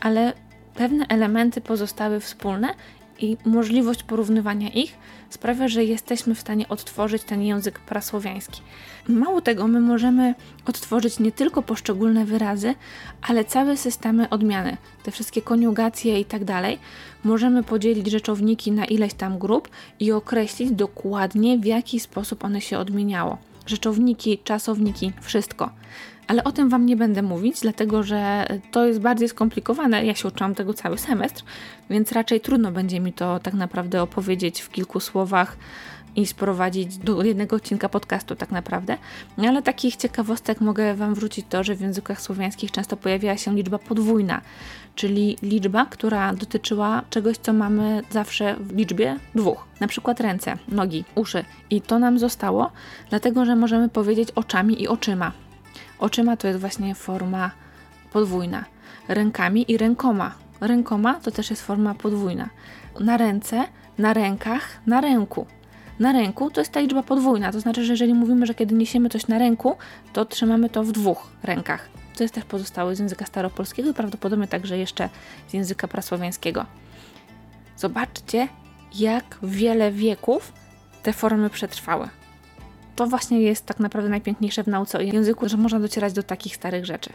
ale 0.00 0.32
pewne 0.74 1.06
elementy 1.08 1.60
pozostały 1.60 2.20
wspólne 2.20 2.68
i 3.20 3.36
możliwość 3.44 4.02
porównywania 4.02 4.68
ich 4.68 4.94
sprawia, 5.30 5.68
że 5.68 5.84
jesteśmy 5.84 6.34
w 6.34 6.40
stanie 6.40 6.68
odtworzyć 6.68 7.22
ten 7.22 7.42
język 7.42 7.78
prasłowiański. 7.78 8.60
Mało 9.08 9.40
tego, 9.40 9.66
my 9.66 9.80
możemy 9.80 10.34
odtworzyć 10.66 11.18
nie 11.18 11.32
tylko 11.32 11.62
poszczególne 11.62 12.24
wyrazy, 12.24 12.74
ale 13.22 13.44
całe 13.44 13.76
systemy 13.76 14.28
odmiany, 14.28 14.76
te 15.02 15.10
wszystkie 15.10 15.42
koniugacje 15.42 16.20
i 16.20 16.24
tak 16.24 16.44
dalej. 16.44 16.78
Możemy 17.24 17.62
podzielić 17.62 18.10
rzeczowniki 18.10 18.72
na 18.72 18.84
ileś 18.84 19.14
tam 19.14 19.38
grup 19.38 19.68
i 20.00 20.12
określić 20.12 20.70
dokładnie, 20.70 21.58
w 21.58 21.64
jaki 21.64 22.00
sposób 22.00 22.44
one 22.44 22.60
się 22.60 22.78
odmieniało 22.78 23.38
rzeczowniki, 23.70 24.38
czasowniki, 24.38 25.12
wszystko. 25.20 25.70
Ale 26.28 26.44
o 26.44 26.52
tym 26.52 26.68
Wam 26.68 26.86
nie 26.86 26.96
będę 26.96 27.22
mówić, 27.22 27.60
dlatego 27.60 28.02
że 28.02 28.46
to 28.70 28.86
jest 28.86 29.00
bardziej 29.00 29.28
skomplikowane. 29.28 30.06
Ja 30.06 30.14
się 30.14 30.28
uczyłam 30.28 30.54
tego 30.54 30.74
cały 30.74 30.98
semestr, 30.98 31.44
więc 31.90 32.12
raczej 32.12 32.40
trudno 32.40 32.72
będzie 32.72 33.00
mi 33.00 33.12
to 33.12 33.38
tak 33.38 33.54
naprawdę 33.54 34.02
opowiedzieć 34.02 34.60
w 34.60 34.70
kilku 34.70 35.00
słowach 35.00 35.56
i 36.16 36.26
sprowadzić 36.26 36.98
do 36.98 37.22
jednego 37.22 37.56
odcinka 37.56 37.88
podcastu 37.88 38.36
tak 38.36 38.50
naprawdę. 38.50 38.98
Ale 39.36 39.62
takich 39.62 39.96
ciekawostek 39.96 40.60
mogę 40.60 40.94
Wam 40.94 41.14
wrócić 41.14 41.46
to, 41.48 41.64
że 41.64 41.74
w 41.74 41.80
językach 41.80 42.20
słowiańskich 42.20 42.70
często 42.70 42.96
pojawiała 42.96 43.36
się 43.36 43.54
liczba 43.54 43.78
podwójna, 43.78 44.40
czyli 44.94 45.36
liczba, 45.42 45.86
która 45.86 46.34
dotyczyła 46.34 47.02
czegoś, 47.10 47.36
co 47.36 47.52
mamy 47.52 48.02
zawsze 48.10 48.56
w 48.60 48.76
liczbie 48.76 49.16
dwóch. 49.34 49.64
Na 49.80 49.86
przykład 49.86 50.20
ręce, 50.20 50.58
nogi, 50.68 51.04
uszy. 51.14 51.44
I 51.70 51.80
to 51.80 51.98
nam 51.98 52.18
zostało, 52.18 52.70
dlatego 53.10 53.44
że 53.44 53.56
możemy 53.56 53.88
powiedzieć 53.88 54.30
oczami 54.30 54.82
i 54.82 54.88
oczyma. 54.88 55.32
Oczyma 55.98 56.36
to 56.36 56.48
jest 56.48 56.60
właśnie 56.60 56.94
forma 56.94 57.50
podwójna. 58.12 58.64
Rękami 59.08 59.72
i 59.72 59.76
rękoma. 59.76 60.34
Rękoma 60.60 61.14
to 61.14 61.30
też 61.30 61.50
jest 61.50 61.62
forma 61.62 61.94
podwójna. 61.94 62.48
Na 63.00 63.16
ręce, 63.16 63.64
na 63.98 64.12
rękach, 64.12 64.80
na 64.86 65.00
ręku 65.00 65.46
na 65.98 66.12
ręku, 66.12 66.50
to 66.50 66.60
jest 66.60 66.72
ta 66.72 66.80
liczba 66.80 67.02
podwójna. 67.02 67.52
To 67.52 67.60
znaczy, 67.60 67.84
że 67.84 67.92
jeżeli 67.92 68.14
mówimy, 68.14 68.46
że 68.46 68.54
kiedy 68.54 68.74
niesiemy 68.74 69.08
coś 69.08 69.26
na 69.26 69.38
ręku, 69.38 69.76
to 70.12 70.24
trzymamy 70.24 70.70
to 70.70 70.84
w 70.84 70.92
dwóch 70.92 71.30
rękach. 71.42 71.88
To 72.16 72.24
jest 72.24 72.34
też 72.34 72.44
pozostały 72.44 72.96
z 72.96 72.98
języka 72.98 73.26
staropolskiego 73.26 73.90
i 73.90 73.94
prawdopodobnie 73.94 74.48
także 74.48 74.78
jeszcze 74.78 75.08
z 75.48 75.52
języka 75.52 75.88
prasłowiańskiego. 75.88 76.66
Zobaczcie, 77.76 78.48
jak 78.94 79.38
wiele 79.42 79.92
wieków 79.92 80.52
te 81.02 81.12
formy 81.12 81.50
przetrwały. 81.50 82.08
To 82.98 83.06
właśnie 83.06 83.42
jest 83.42 83.66
tak 83.66 83.80
naprawdę 83.80 84.10
najpiękniejsze 84.10 84.64
w 84.64 84.66
nauce 84.66 84.98
o 84.98 85.00
języku, 85.00 85.48
że 85.48 85.56
można 85.56 85.80
docierać 85.80 86.12
do 86.12 86.22
takich 86.22 86.56
starych 86.56 86.84
rzeczy. 86.84 87.10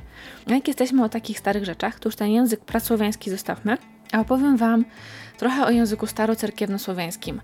Jak 0.47 0.67
jesteśmy 0.67 1.03
o 1.03 1.09
takich 1.09 1.39
starych 1.39 1.65
rzeczach, 1.65 1.99
to 1.99 2.09
już 2.09 2.15
ten 2.15 2.29
język 2.29 2.59
prasłowiański 2.59 3.29
zostawmy, 3.29 3.77
a 4.11 4.19
opowiem 4.19 4.57
Wam 4.57 4.85
trochę 5.37 5.65
o 5.65 5.71
języku 5.71 6.07
starocerkiewnosłowiańskim. 6.07 7.41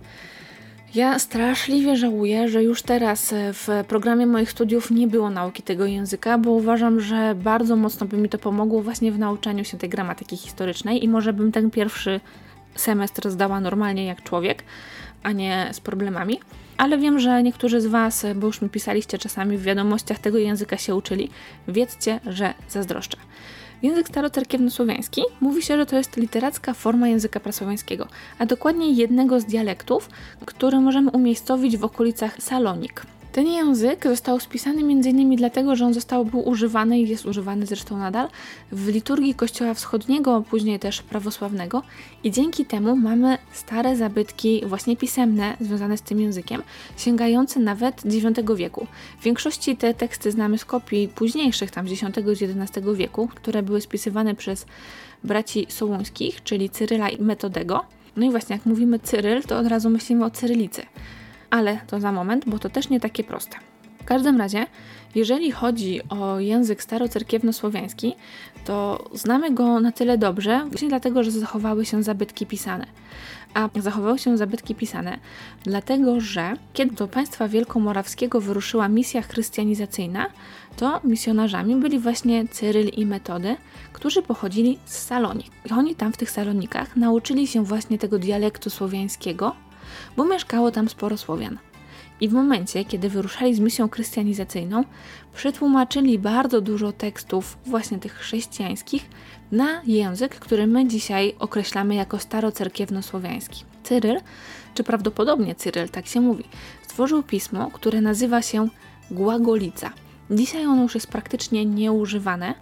Ja 0.96 1.20
straszliwie 1.20 1.96
żałuję, 1.96 2.50
że 2.50 2.64
już 2.64 2.82
teraz 2.82 3.34
e, 3.34 3.54
w 3.54 3.68
programie 3.88 4.26
moich 4.26 4.52
studiów 4.52 4.92
nie 4.92 5.08
było 5.08 5.30
nauki 5.30 5.64
tego 5.64 5.86
języka, 5.86 6.38
bo 6.38 6.52
uważam, 6.52 7.00
że 7.00 7.36
bardzo 7.36 7.76
mocno 7.76 8.08
by 8.08 8.18
mi 8.18 8.30
to 8.30 8.38
pomogło 8.38 8.82
właśnie 8.82 9.12
w 9.12 9.20
nauczaniu 9.20 9.66
się 9.66 9.78
tej 9.78 9.90
gramatyki 9.90 10.38
historycznej 10.38 11.04
i 11.04 11.08
może 11.08 11.34
bym 11.34 11.52
ten 11.52 11.72
pierwszy 11.72 12.20
semestr 12.76 13.30
zdała 13.30 13.60
normalnie 13.60 14.06
jak 14.06 14.24
człowiek, 14.24 14.64
a 15.24 15.32
nie 15.32 15.70
z 15.72 15.80
problemami. 15.80 16.40
Ale 16.78 16.98
wiem, 16.98 17.20
że 17.20 17.44
niektórzy 17.44 17.82
z 17.82 17.86
Was, 17.86 18.26
bo 18.36 18.48
już 18.48 18.62
mi 18.62 18.70
pisaliście 18.70 19.18
czasami 19.18 19.58
w 19.58 19.64
wiadomościach, 19.64 20.20
tego 20.20 20.38
języka 20.38 20.78
się 20.78 20.96
uczyli. 20.96 21.30
Wiedzcie, 21.68 22.20
że 22.28 22.54
zazdroszczę. 22.70 23.18
Język 23.82 24.08
starocerkiewno-słowiański 24.10 25.22
mówi 25.42 25.62
się, 25.62 25.78
że 25.78 25.86
to 25.86 25.96
jest 25.96 26.18
literacka 26.18 26.74
forma 26.74 27.08
języka 27.08 27.40
prasłowiańskiego, 27.40 28.08
a 28.40 28.46
dokładnie 28.46 28.92
jednego 28.92 29.40
z 29.40 29.46
dialektów, 29.46 30.10
który 30.46 30.80
możemy 30.80 31.12
umiejscowić 31.12 31.78
w 31.78 31.84
okolicach 31.84 32.42
Salonik. 32.42 33.06
Ten 33.32 33.48
język 33.48 34.04
został 34.04 34.40
spisany 34.40 34.82
m.in. 34.82 35.36
dlatego, 35.36 35.76
że 35.76 35.86
on 35.86 35.94
został 35.94 36.26
był 36.26 36.50
używany 36.50 37.00
i 37.00 37.08
jest 37.10 37.26
używany 37.26 37.66
zresztą 37.66 37.98
nadal 37.98 38.28
w 38.72 38.88
liturgii 38.88 39.36
Kościoła 39.36 39.74
Wschodniego, 39.74 40.44
później 40.50 40.80
też 40.80 41.02
prawosławnego 41.02 41.84
i 42.24 42.32
dzięki 42.32 42.66
temu 42.66 42.96
mamy 42.96 43.38
stare 43.52 43.96
zabytki 43.96 44.64
właśnie 44.66 44.98
pisemne 44.98 45.58
związane 45.62 45.98
z 45.98 46.02
tym 46.02 46.20
językiem, 46.20 46.64
sięgające 46.98 47.60
nawet 47.60 48.06
IX 48.06 48.40
wieku. 48.56 48.88
W 49.20 49.24
większości 49.24 49.78
te 49.78 49.94
teksty 49.94 50.32
znamy 50.32 50.58
z 50.58 50.66
kopii 50.66 51.08
późniejszych, 51.08 51.72
tam 51.72 51.88
z 51.88 51.92
X 51.92 52.04
i 52.42 52.46
XI 52.46 52.80
wieku, 52.96 53.30
które 53.36 53.64
były 53.64 53.82
spisywane 53.82 54.36
przez 54.36 54.66
braci 55.24 55.66
Sołuńskich, 55.70 56.44
czyli 56.44 56.70
Cyryla 56.70 57.10
i 57.10 57.22
Metodego. 57.22 57.86
No 58.16 58.26
i 58.26 58.30
właśnie 58.30 58.56
jak 58.56 58.66
mówimy 58.66 59.00
Cyryl, 59.00 59.44
to 59.44 59.58
od 59.58 59.68
razu 59.68 59.90
myślimy 59.90 60.26
o 60.26 60.30
cyrylicy 60.30 60.82
ale 61.50 61.80
to 61.88 62.00
za 62.00 62.12
moment, 62.12 62.44
bo 62.48 62.60
to 62.60 62.70
też 62.70 62.90
nie 62.90 63.00
takie 63.00 63.24
proste. 63.24 63.58
W 64.02 64.06
każdym 64.06 64.38
razie, 64.38 64.66
jeżeli 65.16 65.52
chodzi 65.52 66.02
o 66.10 66.40
język 66.40 66.84
starocerkiewno-słowiański, 66.84 68.14
to 68.66 69.10
znamy 69.14 69.52
go 69.52 69.80
na 69.80 69.92
tyle 69.92 70.18
dobrze, 70.18 70.66
właśnie 70.70 70.90
dlatego, 70.90 71.24
że 71.24 71.32
zachowały 71.32 71.86
się 71.86 72.04
zabytki 72.04 72.46
pisane. 72.46 72.86
A 73.54 73.70
zachowały 73.76 74.20
się 74.20 74.38
zabytki 74.38 74.76
pisane, 74.76 75.20
dlatego 75.64 76.22
że 76.22 76.54
kiedy 76.74 76.96
do 76.96 77.08
państwa 77.08 77.48
wielkomorawskiego 77.48 78.42
wyruszyła 78.42 78.90
misja 78.90 79.22
chrystianizacyjna, 79.22 80.26
to 80.78 81.02
misjonarzami 81.04 81.76
byli 81.76 82.00
właśnie 82.00 82.48
Cyryl 82.48 82.88
i 82.88 83.06
Metody, 83.06 83.56
którzy 83.94 84.22
pochodzili 84.22 84.80
z 84.86 84.98
Salonik. 84.98 85.48
I 85.66 85.74
oni 85.74 85.96
tam 85.96 86.14
w 86.14 86.18
tych 86.18 86.32
Salonikach 86.32 86.96
nauczyli 86.96 87.48
się 87.48 87.64
właśnie 87.64 87.98
tego 87.98 88.20
dialektu 88.20 88.70
słowiańskiego, 88.70 89.56
bo 90.18 90.26
mieszkało 90.26 90.72
tam 90.72 90.90
sporo 90.90 91.18
Słowian. 91.18 91.58
I 92.22 92.30
w 92.30 92.34
momencie, 92.34 92.86
kiedy 92.86 93.10
wyruszali 93.10 93.56
z 93.56 93.60
misją 93.60 93.90
chrystianizacyjną, 93.90 94.84
przetłumaczyli 95.36 96.20
bardzo 96.20 96.62
dużo 96.62 96.92
tekstów, 96.92 97.58
właśnie 97.66 98.00
tych 98.00 98.14
chrześcijańskich, 98.14 99.10
na 99.52 99.82
język, 99.86 100.36
który 100.36 100.68
my 100.68 100.88
dzisiaj 100.88 101.36
określamy 101.40 101.96
jako 101.96 102.18
starocerkiewno-słowiański. 102.18 103.64
Cyryl, 103.84 104.20
czy 104.74 104.84
prawdopodobnie 104.84 105.56
Cyryl, 105.56 105.90
tak 105.90 106.08
się 106.08 106.22
mówi, 106.22 106.44
stworzył 106.88 107.24
pismo, 107.24 107.72
które 107.72 108.02
nazywa 108.02 108.42
się 108.42 108.68
Głagolica. 109.12 109.92
Dzisiaj 110.32 110.66
ono 110.66 110.82
już 110.84 110.96
jest 110.96 111.08
praktycznie 111.08 111.66
nieużywane, 111.66 112.54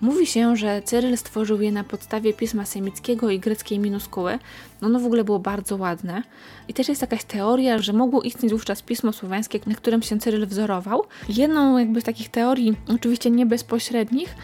Mówi 0.00 0.26
się, 0.26 0.56
że 0.56 0.82
Cyryl 0.82 1.16
stworzył 1.16 1.60
je 1.60 1.72
na 1.72 1.84
podstawie 1.84 2.32
pisma 2.32 2.66
semickiego 2.66 3.30
i 3.30 3.38
greckiej 3.38 3.78
minuskuły. 3.78 4.38
No 4.80 4.88
ono 4.88 5.00
w 5.00 5.06
ogóle 5.06 5.24
było 5.24 5.38
bardzo 5.38 5.76
ładne. 5.76 6.22
I 6.68 6.74
też 6.74 6.88
jest 6.88 7.00
jakaś 7.00 7.24
teoria, 7.24 7.78
że 7.78 7.92
mogło 7.92 8.22
istnieć 8.22 8.52
wówczas 8.52 8.82
pismo 8.82 9.12
słowiańskie, 9.12 9.60
na 9.66 9.74
którym 9.74 10.02
się 10.02 10.18
Cyryl 10.18 10.46
wzorował. 10.46 11.04
Jedną 11.28 11.78
jakby 11.78 12.00
z 12.00 12.04
takich 12.04 12.28
teorii, 12.28 12.76
oczywiście 12.88 13.30
nie 13.30 13.46
bezpośrednich, 13.46 14.34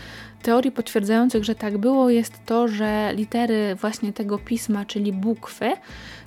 teorii 0.42 0.72
potwierdzających, 0.72 1.44
że 1.44 1.54
tak 1.54 1.78
było, 1.78 2.10
jest 2.10 2.32
to, 2.46 2.68
że 2.68 3.12
litery 3.14 3.76
właśnie 3.80 4.12
tego 4.12 4.38
pisma, 4.38 4.84
czyli 4.84 5.12
bukwy, 5.12 5.72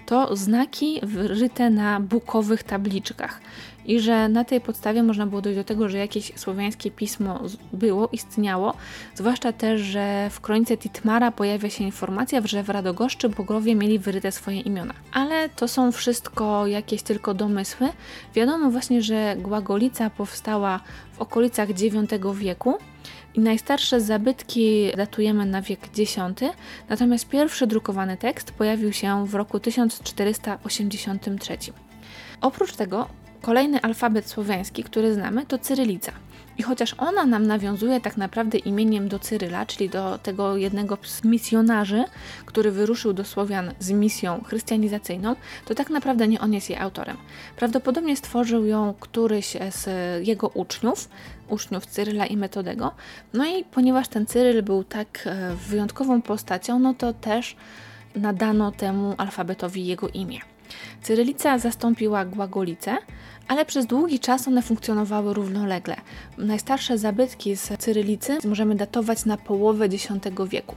to 0.05 0.35
znaki 0.35 0.99
wryte 1.03 1.69
na 1.69 1.99
bukowych 1.99 2.63
tabliczkach. 2.63 3.41
I 3.87 3.99
że 3.99 4.29
na 4.29 4.43
tej 4.43 4.61
podstawie 4.61 5.03
można 5.03 5.25
było 5.27 5.41
dojść 5.41 5.57
do 5.57 5.63
tego, 5.63 5.89
że 5.89 5.97
jakieś 5.97 6.31
słowiańskie 6.35 6.91
pismo 6.91 7.39
było, 7.73 8.09
istniało, 8.11 8.73
zwłaszcza 9.15 9.53
też, 9.53 9.81
że 9.81 10.29
w 10.31 10.41
kronice 10.41 10.77
Titmara 10.77 11.31
pojawia 11.31 11.69
się 11.69 11.83
informacja, 11.83 12.41
że 12.45 12.63
w 12.63 12.69
Radogoszczy 12.69 13.29
bogowie 13.29 13.75
mieli 13.75 13.99
wyryte 13.99 14.31
swoje 14.31 14.59
imiona. 14.59 14.93
Ale 15.13 15.49
to 15.49 15.67
są 15.67 15.91
wszystko 15.91 16.67
jakieś 16.67 17.03
tylko 17.03 17.33
domysły. 17.33 17.87
Wiadomo 18.35 18.71
właśnie, 18.71 19.01
że 19.01 19.35
Głagolica 19.39 20.09
powstała 20.09 20.79
w 21.13 21.21
okolicach 21.21 21.69
IX 21.69 21.93
wieku, 22.33 22.77
i 23.33 23.39
najstarsze 23.39 24.01
zabytki 24.01 24.91
datujemy 24.97 25.45
na 25.45 25.61
wiek 25.61 25.79
X, 25.99 26.15
natomiast 26.89 27.29
pierwszy 27.29 27.67
drukowany 27.67 28.17
tekst 28.17 28.51
pojawił 28.51 28.93
się 28.93 29.25
w 29.27 29.35
roku 29.35 29.59
1483. 29.59 31.57
Oprócz 32.41 32.75
tego 32.75 33.07
kolejny 33.47 33.81
alfabet 33.81 34.29
słowiański, 34.29 34.83
który 34.83 35.13
znamy, 35.13 35.45
to 35.45 35.57
cyrylica. 35.57 36.11
I 36.57 36.63
chociaż 36.63 36.95
ona 36.97 37.25
nam 37.25 37.47
nawiązuje 37.47 38.01
tak 38.01 38.17
naprawdę 38.17 38.57
imieniem 38.57 39.07
do 39.07 39.19
Cyryla, 39.19 39.65
czyli 39.65 39.89
do 39.89 40.17
tego 40.17 40.57
jednego 40.57 40.97
z 41.03 41.23
misjonarzy, 41.23 42.03
który 42.45 42.71
wyruszył 42.71 43.13
do 43.13 43.23
Słowian 43.23 43.71
z 43.79 43.91
misją 43.91 44.43
chrystianizacyjną, 44.43 45.35
to 45.65 45.75
tak 45.75 45.89
naprawdę 45.89 46.27
nie 46.27 46.39
on 46.39 46.53
jest 46.53 46.69
jej 46.69 46.79
autorem. 46.79 47.17
Prawdopodobnie 47.55 48.15
stworzył 48.15 48.65
ją 48.65 48.93
któryś 48.99 49.57
z 49.69 49.87
jego 50.27 50.47
uczniów, 50.47 51.09
uczniów 51.49 51.85
Cyryla 51.85 52.25
i 52.25 52.37
Metodego. 52.37 52.91
No 53.33 53.45
i 53.45 53.63
ponieważ 53.63 54.07
ten 54.07 54.25
Cyryl 54.25 54.63
był 54.63 54.83
tak 54.83 55.23
e, 55.25 55.55
wyjątkową 55.69 56.21
postacią, 56.21 56.79
no 56.79 56.93
to 56.93 57.13
też 57.13 57.55
nadano 58.15 58.71
temu 58.71 59.15
alfabetowi 59.17 59.85
jego 59.85 60.07
imię. 60.09 60.39
Cyrylica 61.01 61.57
zastąpiła 61.57 62.25
głagolicę, 62.25 62.97
ale 63.47 63.65
przez 63.65 63.85
długi 63.85 64.19
czas 64.19 64.47
one 64.47 64.61
funkcjonowały 64.61 65.33
równolegle. 65.33 65.95
Najstarsze 66.37 66.97
zabytki 66.97 67.55
z 67.55 67.79
cyrylicy 67.79 68.37
możemy 68.47 68.75
datować 68.75 69.25
na 69.25 69.37
połowę 69.37 69.85
X 69.85 70.07
wieku. 70.47 70.75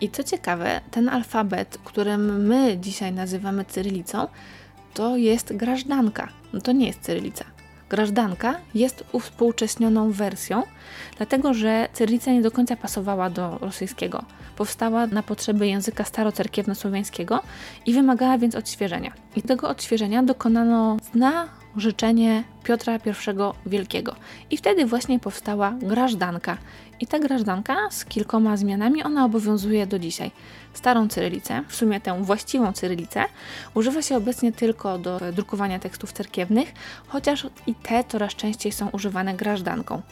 I 0.00 0.10
co 0.10 0.22
ciekawe, 0.22 0.80
ten 0.90 1.08
alfabet, 1.08 1.78
którym 1.84 2.46
my 2.46 2.78
dzisiaj 2.78 3.12
nazywamy 3.12 3.64
cyrylicą, 3.64 4.28
to 4.94 5.16
jest 5.16 5.56
grażdanka. 5.56 6.28
No 6.52 6.60
to 6.60 6.72
nie 6.72 6.86
jest 6.86 7.00
cyrylica. 7.00 7.44
Grażdanka 7.88 8.54
jest 8.74 9.04
uwspółcześnioną 9.12 10.12
wersją, 10.12 10.62
dlatego 11.16 11.54
że 11.54 11.88
cyrylica 11.92 12.32
nie 12.32 12.42
do 12.42 12.50
końca 12.50 12.76
pasowała 12.76 13.30
do 13.30 13.58
rosyjskiego. 13.58 14.24
Powstała 14.56 15.06
na 15.06 15.22
potrzeby 15.22 15.68
języka 15.68 16.04
starocerkiewno-słowiańskiego 16.04 17.38
i 17.86 17.92
wymagała 17.92 18.38
więc 18.38 18.54
odświeżenia. 18.54 19.12
I 19.36 19.42
tego 19.42 19.68
odświeżenia 19.68 20.22
dokonano 20.22 20.96
na 21.14 21.48
życzenie 21.76 22.44
Piotra 22.64 22.96
I 22.96 23.00
Wielkiego. 23.66 24.16
I 24.50 24.56
wtedy 24.56 24.86
właśnie 24.86 25.18
powstała 25.18 25.70
grażdanka. 25.82 26.58
I 27.00 27.06
ta 27.06 27.18
grażdanka 27.18 27.76
z 27.90 28.04
kilkoma 28.04 28.56
zmianami, 28.56 29.02
ona 29.02 29.24
obowiązuje 29.24 29.86
do 29.86 29.98
dzisiaj. 29.98 30.30
Starą 30.74 31.08
cyrylicę, 31.08 31.62
w 31.68 31.76
sumie 31.76 32.00
tę 32.00 32.22
właściwą 32.22 32.72
cyrylicę, 32.72 33.24
używa 33.74 34.02
się 34.02 34.16
obecnie 34.16 34.52
tylko 34.52 34.98
do 34.98 35.20
drukowania 35.32 35.78
tekstów 35.78 36.12
cerkiewnych, 36.12 36.72
chociaż 37.08 37.46
i 37.66 37.74
te 37.74 38.04
coraz 38.04 38.34
częściej 38.34 38.72
są 38.72 38.88
używane 38.88 39.34
grażdanką. 39.34 40.02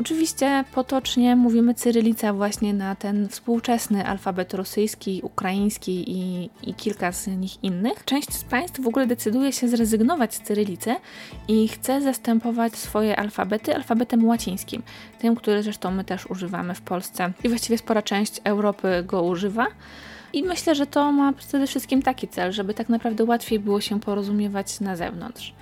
Oczywiście 0.00 0.64
potocznie 0.74 1.36
mówimy 1.36 1.74
cyrylica 1.74 2.32
właśnie 2.32 2.74
na 2.74 2.94
ten 2.94 3.28
współczesny 3.28 4.06
alfabet 4.06 4.54
rosyjski, 4.54 5.20
ukraiński 5.24 6.10
i, 6.10 6.50
i 6.62 6.74
kilka 6.74 7.12
z 7.12 7.26
nich 7.26 7.64
innych. 7.64 8.04
Część 8.04 8.32
z 8.32 8.44
państw 8.44 8.80
w 8.80 8.86
ogóle 8.86 9.06
decyduje 9.06 9.52
się 9.52 9.68
zrezygnować 9.68 10.34
z 10.34 10.40
cyrylicy 10.40 10.96
i 11.48 11.68
chce 11.68 12.00
zastępować 12.00 12.76
swoje 12.76 13.16
alfabety 13.16 13.74
alfabetem 13.74 14.24
łacińskim, 14.24 14.82
tym, 15.18 15.36
który 15.36 15.62
zresztą 15.62 15.90
my 15.90 16.04
też 16.04 16.26
używamy 16.26 16.74
w 16.74 16.80
Polsce 16.80 17.32
i 17.44 17.48
właściwie 17.48 17.78
spora 17.78 18.02
część 18.02 18.40
Europy 18.44 19.04
go 19.06 19.22
używa. 19.22 19.66
I 20.32 20.42
myślę, 20.42 20.74
że 20.74 20.86
to 20.86 21.12
ma 21.12 21.32
przede 21.32 21.66
wszystkim 21.66 22.02
taki 22.02 22.28
cel, 22.28 22.52
żeby 22.52 22.74
tak 22.74 22.88
naprawdę 22.88 23.24
łatwiej 23.24 23.58
było 23.58 23.80
się 23.80 24.00
porozumiewać 24.00 24.80
na 24.80 24.96
zewnątrz. 24.96 25.54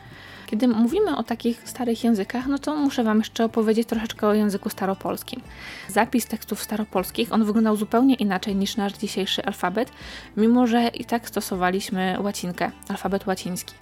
Kiedy 0.46 0.68
mówimy 0.68 1.16
o 1.16 1.22
takich 1.22 1.68
starych 1.68 2.04
językach, 2.04 2.46
no 2.46 2.58
to 2.58 2.76
muszę 2.76 3.04
Wam 3.04 3.18
jeszcze 3.18 3.44
opowiedzieć 3.44 3.88
troszeczkę 3.88 4.26
o 4.26 4.34
języku 4.34 4.70
staropolskim. 4.70 5.40
Zapis 5.88 6.26
tekstów 6.26 6.62
staropolskich, 6.62 7.32
on 7.32 7.44
wyglądał 7.44 7.76
zupełnie 7.76 8.14
inaczej 8.14 8.56
niż 8.56 8.76
nasz 8.76 8.92
dzisiejszy 8.92 9.44
alfabet, 9.44 9.92
mimo 10.36 10.66
że 10.66 10.88
i 10.88 11.04
tak 11.04 11.28
stosowaliśmy 11.28 12.16
łacinkę, 12.20 12.70
alfabet 12.88 13.26
łaciński. 13.26 13.74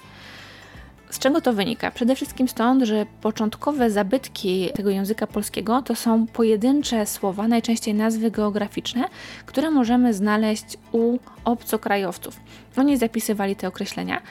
Z 1.10 1.18
czego 1.18 1.40
to 1.40 1.52
wynika? 1.52 1.90
Przede 1.90 2.14
wszystkim 2.14 2.48
stąd, 2.48 2.82
że 2.82 3.06
początkowe 3.20 3.90
zabytki 3.90 4.70
tego 4.74 4.90
języka 4.90 5.26
polskiego 5.26 5.82
to 5.82 5.94
są 5.94 6.26
pojedyncze 6.26 7.06
słowa, 7.06 7.48
najczęściej 7.48 7.94
nazwy 7.94 8.30
geograficzne, 8.30 9.04
które 9.46 9.70
możemy 9.70 10.14
znaleźć 10.14 10.64
u 10.92 11.18
obcokrajowców. 11.44 12.40
Oni 12.76 12.96
zapisywali 12.96 13.56
te 13.56 13.68
określenia. 13.68 14.22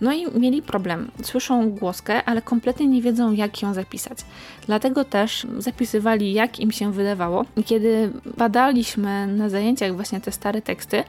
No 0.00 0.12
i 0.12 0.40
mieli 0.40 0.62
problem. 0.62 1.10
Słyszą 1.22 1.70
głoskę, 1.70 2.24
ale 2.24 2.42
kompletnie 2.42 2.86
nie 2.86 3.02
wiedzą, 3.02 3.32
jak 3.32 3.62
ją 3.62 3.74
zapisać. 3.74 4.18
Dlatego 4.66 5.04
też 5.04 5.46
zapisywali, 5.58 6.32
jak 6.32 6.60
im 6.60 6.72
się 6.72 6.92
wydawało. 6.92 7.44
I 7.56 7.64
kiedy 7.64 8.10
badaliśmy 8.36 9.26
na 9.26 9.48
zajęciach 9.48 9.94
właśnie 9.94 10.20
te 10.20 10.32
stare 10.32 10.62
teksty, 10.62 11.04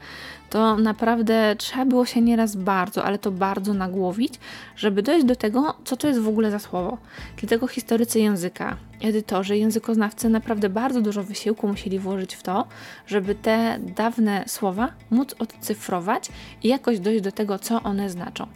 to 0.50 0.76
naprawdę 0.76 1.54
trzeba 1.58 1.84
było 1.84 2.06
się 2.06 2.20
nieraz 2.20 2.56
bardzo, 2.56 3.04
ale 3.04 3.18
to 3.18 3.30
bardzo 3.30 3.74
nagłowić, 3.74 4.34
żeby 4.76 5.02
dojść 5.02 5.26
do 5.26 5.36
tego, 5.36 5.74
co 5.84 5.96
to 5.96 6.08
jest 6.08 6.20
w 6.20 6.28
ogóle 6.28 6.50
za 6.50 6.58
słowo. 6.58 6.98
Dlatego 7.36 7.66
historycy 7.66 8.20
języka, 8.20 8.76
edytorzy, 9.00 9.56
językoznawcy 9.56 10.28
naprawdę 10.28 10.68
bardzo 10.68 11.00
dużo 11.00 11.22
wysiłku 11.22 11.68
musieli 11.68 11.98
włożyć 11.98 12.34
w 12.34 12.42
to, 12.42 12.64
żeby 13.06 13.34
te 13.34 13.78
dawne 13.96 14.44
słowa 14.46 14.92
móc 15.10 15.34
odcyfrować 15.38 16.28
i 16.62 16.68
jakoś 16.68 17.00
dojść 17.00 17.22
do 17.24 17.32
tego, 17.32 17.58
co 17.58 17.82
one 17.82 18.10
znaczą. 18.10 18.46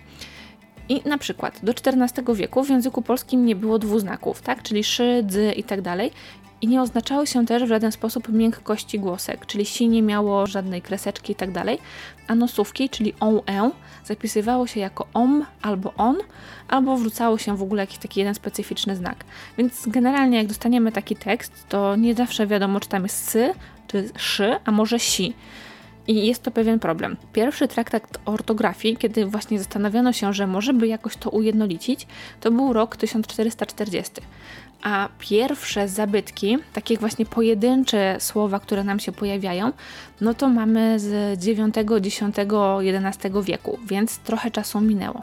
I 0.88 1.08
na 1.08 1.18
przykład 1.18 1.60
do 1.62 1.72
XIV 1.72 2.34
wieku 2.34 2.64
w 2.64 2.70
języku 2.70 3.02
polskim 3.02 3.46
nie 3.46 3.56
było 3.56 3.78
dwuznaków, 3.78 4.42
tak? 4.42 4.62
czyli 4.62 4.84
szy, 4.84 5.22
dzy 5.26 5.52
i 5.52 5.64
tak 5.64 5.80
dalej 5.80 6.10
i 6.62 6.68
nie 6.68 6.82
oznaczały 6.82 7.26
się 7.26 7.46
też 7.46 7.64
w 7.64 7.68
żaden 7.68 7.92
sposób 7.92 8.28
miękkości 8.28 9.00
głosek, 9.00 9.46
czyli 9.46 9.64
si 9.64 9.88
nie 9.88 10.02
miało 10.02 10.46
żadnej 10.46 10.82
kreseczki 10.82 11.32
i 11.32 11.34
tak 11.34 11.52
dalej, 11.52 11.78
a 12.28 12.34
nosówki, 12.34 12.88
czyli 12.88 13.14
on, 13.20 13.40
e, 13.48 13.70
zapisywało 14.04 14.66
się 14.66 14.80
jako 14.80 15.06
om 15.14 15.46
albo 15.62 15.94
on, 15.96 16.16
albo 16.68 16.96
wrzucało 16.96 17.38
się 17.38 17.56
w 17.56 17.62
ogóle 17.62 17.82
jakiś 17.82 17.98
taki 17.98 18.20
jeden 18.20 18.34
specyficzny 18.34 18.96
znak. 18.96 19.24
Więc 19.58 19.86
generalnie 19.86 20.38
jak 20.38 20.46
dostaniemy 20.46 20.92
taki 20.92 21.16
tekst, 21.16 21.66
to 21.68 21.96
nie 21.96 22.14
zawsze 22.14 22.46
wiadomo, 22.46 22.80
czy 22.80 22.88
tam 22.88 23.02
jest 23.02 23.30
sy, 23.30 23.54
czy 23.86 24.10
szy, 24.16 24.56
a 24.64 24.70
może 24.70 24.98
si. 24.98 25.34
I 26.08 26.26
jest 26.26 26.42
to 26.42 26.50
pewien 26.50 26.78
problem. 26.78 27.16
Pierwszy 27.32 27.68
traktat 27.68 28.18
ortografii, 28.24 28.96
kiedy 28.96 29.26
właśnie 29.26 29.58
zastanawiano 29.58 30.12
się, 30.12 30.32
że 30.32 30.46
może 30.46 30.74
by 30.74 30.86
jakoś 30.86 31.16
to 31.16 31.30
ujednolicić, 31.30 32.06
to 32.40 32.50
był 32.50 32.72
rok 32.72 32.96
1440 32.96 34.12
a 34.82 35.08
pierwsze 35.18 35.88
zabytki, 35.88 36.58
takie 36.72 36.96
właśnie 36.96 37.26
pojedyncze 37.26 38.16
słowa, 38.18 38.60
które 38.60 38.84
nam 38.84 39.00
się 39.00 39.12
pojawiają, 39.12 39.72
no 40.20 40.34
to 40.34 40.48
mamy 40.48 41.00
z 41.00 41.38
IX, 41.46 41.60
X, 41.76 42.22
XI 43.06 43.30
wieku, 43.42 43.78
więc 43.86 44.18
trochę 44.18 44.50
czasu 44.50 44.80
minęło. 44.80 45.22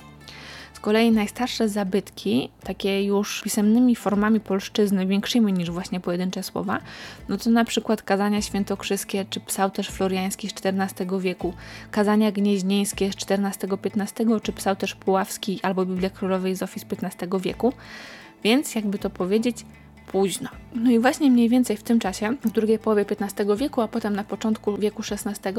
Z 0.79 0.81
kolei 0.81 1.11
najstarsze 1.11 1.69
zabytki, 1.69 2.49
takie 2.63 3.03
już 3.03 3.41
pisemnymi 3.41 3.95
formami 3.95 4.39
polszczyzny, 4.39 5.05
większymi 5.05 5.53
niż 5.53 5.71
właśnie 5.71 5.99
pojedyncze 5.99 6.43
słowa, 6.43 6.79
no 7.29 7.37
to 7.37 7.49
na 7.49 7.65
przykład 7.65 8.01
kazania 8.01 8.41
świętokrzyskie 8.41 9.25
czy 9.29 9.39
psałterz 9.39 9.89
floriański 9.89 10.49
z 10.49 10.53
XIV 10.65 11.19
wieku, 11.19 11.53
kazania 11.91 12.31
gnieźnieńskie 12.31 13.11
z 13.11 13.15
XIV-XV 13.15 14.41
czy 14.41 14.53
psałterz 14.53 14.95
puławski 14.95 15.59
albo 15.63 15.85
Biblia 15.85 16.09
Królowej 16.09 16.55
z 16.55 16.63
XV 16.63 17.39
wieku. 17.39 17.73
Więc, 18.43 18.75
jakby 18.75 18.99
to 18.99 19.09
powiedzieć, 19.09 19.65
późno. 20.11 20.49
No 20.75 20.91
i 20.91 20.99
właśnie 20.99 21.31
mniej 21.31 21.49
więcej 21.49 21.77
w 21.77 21.83
tym 21.83 21.99
czasie, 21.99 22.35
w 22.45 22.51
drugiej 22.51 22.79
połowie 22.79 23.05
XV 23.09 23.57
wieku, 23.57 23.81
a 23.81 23.87
potem 23.87 24.15
na 24.15 24.23
początku 24.23 24.77
wieku 24.77 25.03
XVI, 25.11 25.53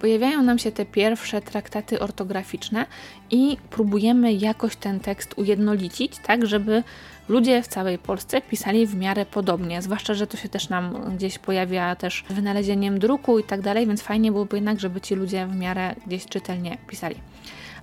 pojawiają 0.00 0.42
nam 0.42 0.58
się 0.58 0.72
te 0.72 0.86
pierwsze 0.86 1.40
traktaty 1.40 2.00
ortograficzne 2.00 2.86
i 3.30 3.56
próbujemy 3.70 4.32
jakoś 4.32 4.76
ten 4.76 5.00
tekst 5.00 5.34
ujednolicić, 5.38 6.18
tak 6.26 6.46
żeby 6.46 6.82
ludzie 7.28 7.62
w 7.62 7.68
całej 7.68 7.98
Polsce 7.98 8.40
pisali 8.40 8.86
w 8.86 8.94
miarę 8.94 9.26
podobnie, 9.26 9.82
zwłaszcza, 9.82 10.14
że 10.14 10.26
to 10.26 10.36
się 10.36 10.48
też 10.48 10.68
nam 10.68 11.16
gdzieś 11.16 11.38
pojawia 11.38 11.96
też 11.96 12.24
wynalezieniem 12.30 12.98
druku 12.98 13.38
i 13.38 13.44
tak 13.44 13.60
dalej, 13.60 13.86
więc 13.86 14.02
fajnie 14.02 14.32
byłoby 14.32 14.56
jednak, 14.56 14.80
żeby 14.80 15.00
ci 15.00 15.14
ludzie 15.14 15.46
w 15.46 15.56
miarę 15.56 15.94
gdzieś 16.06 16.26
czytelnie 16.26 16.78
pisali. 16.88 17.16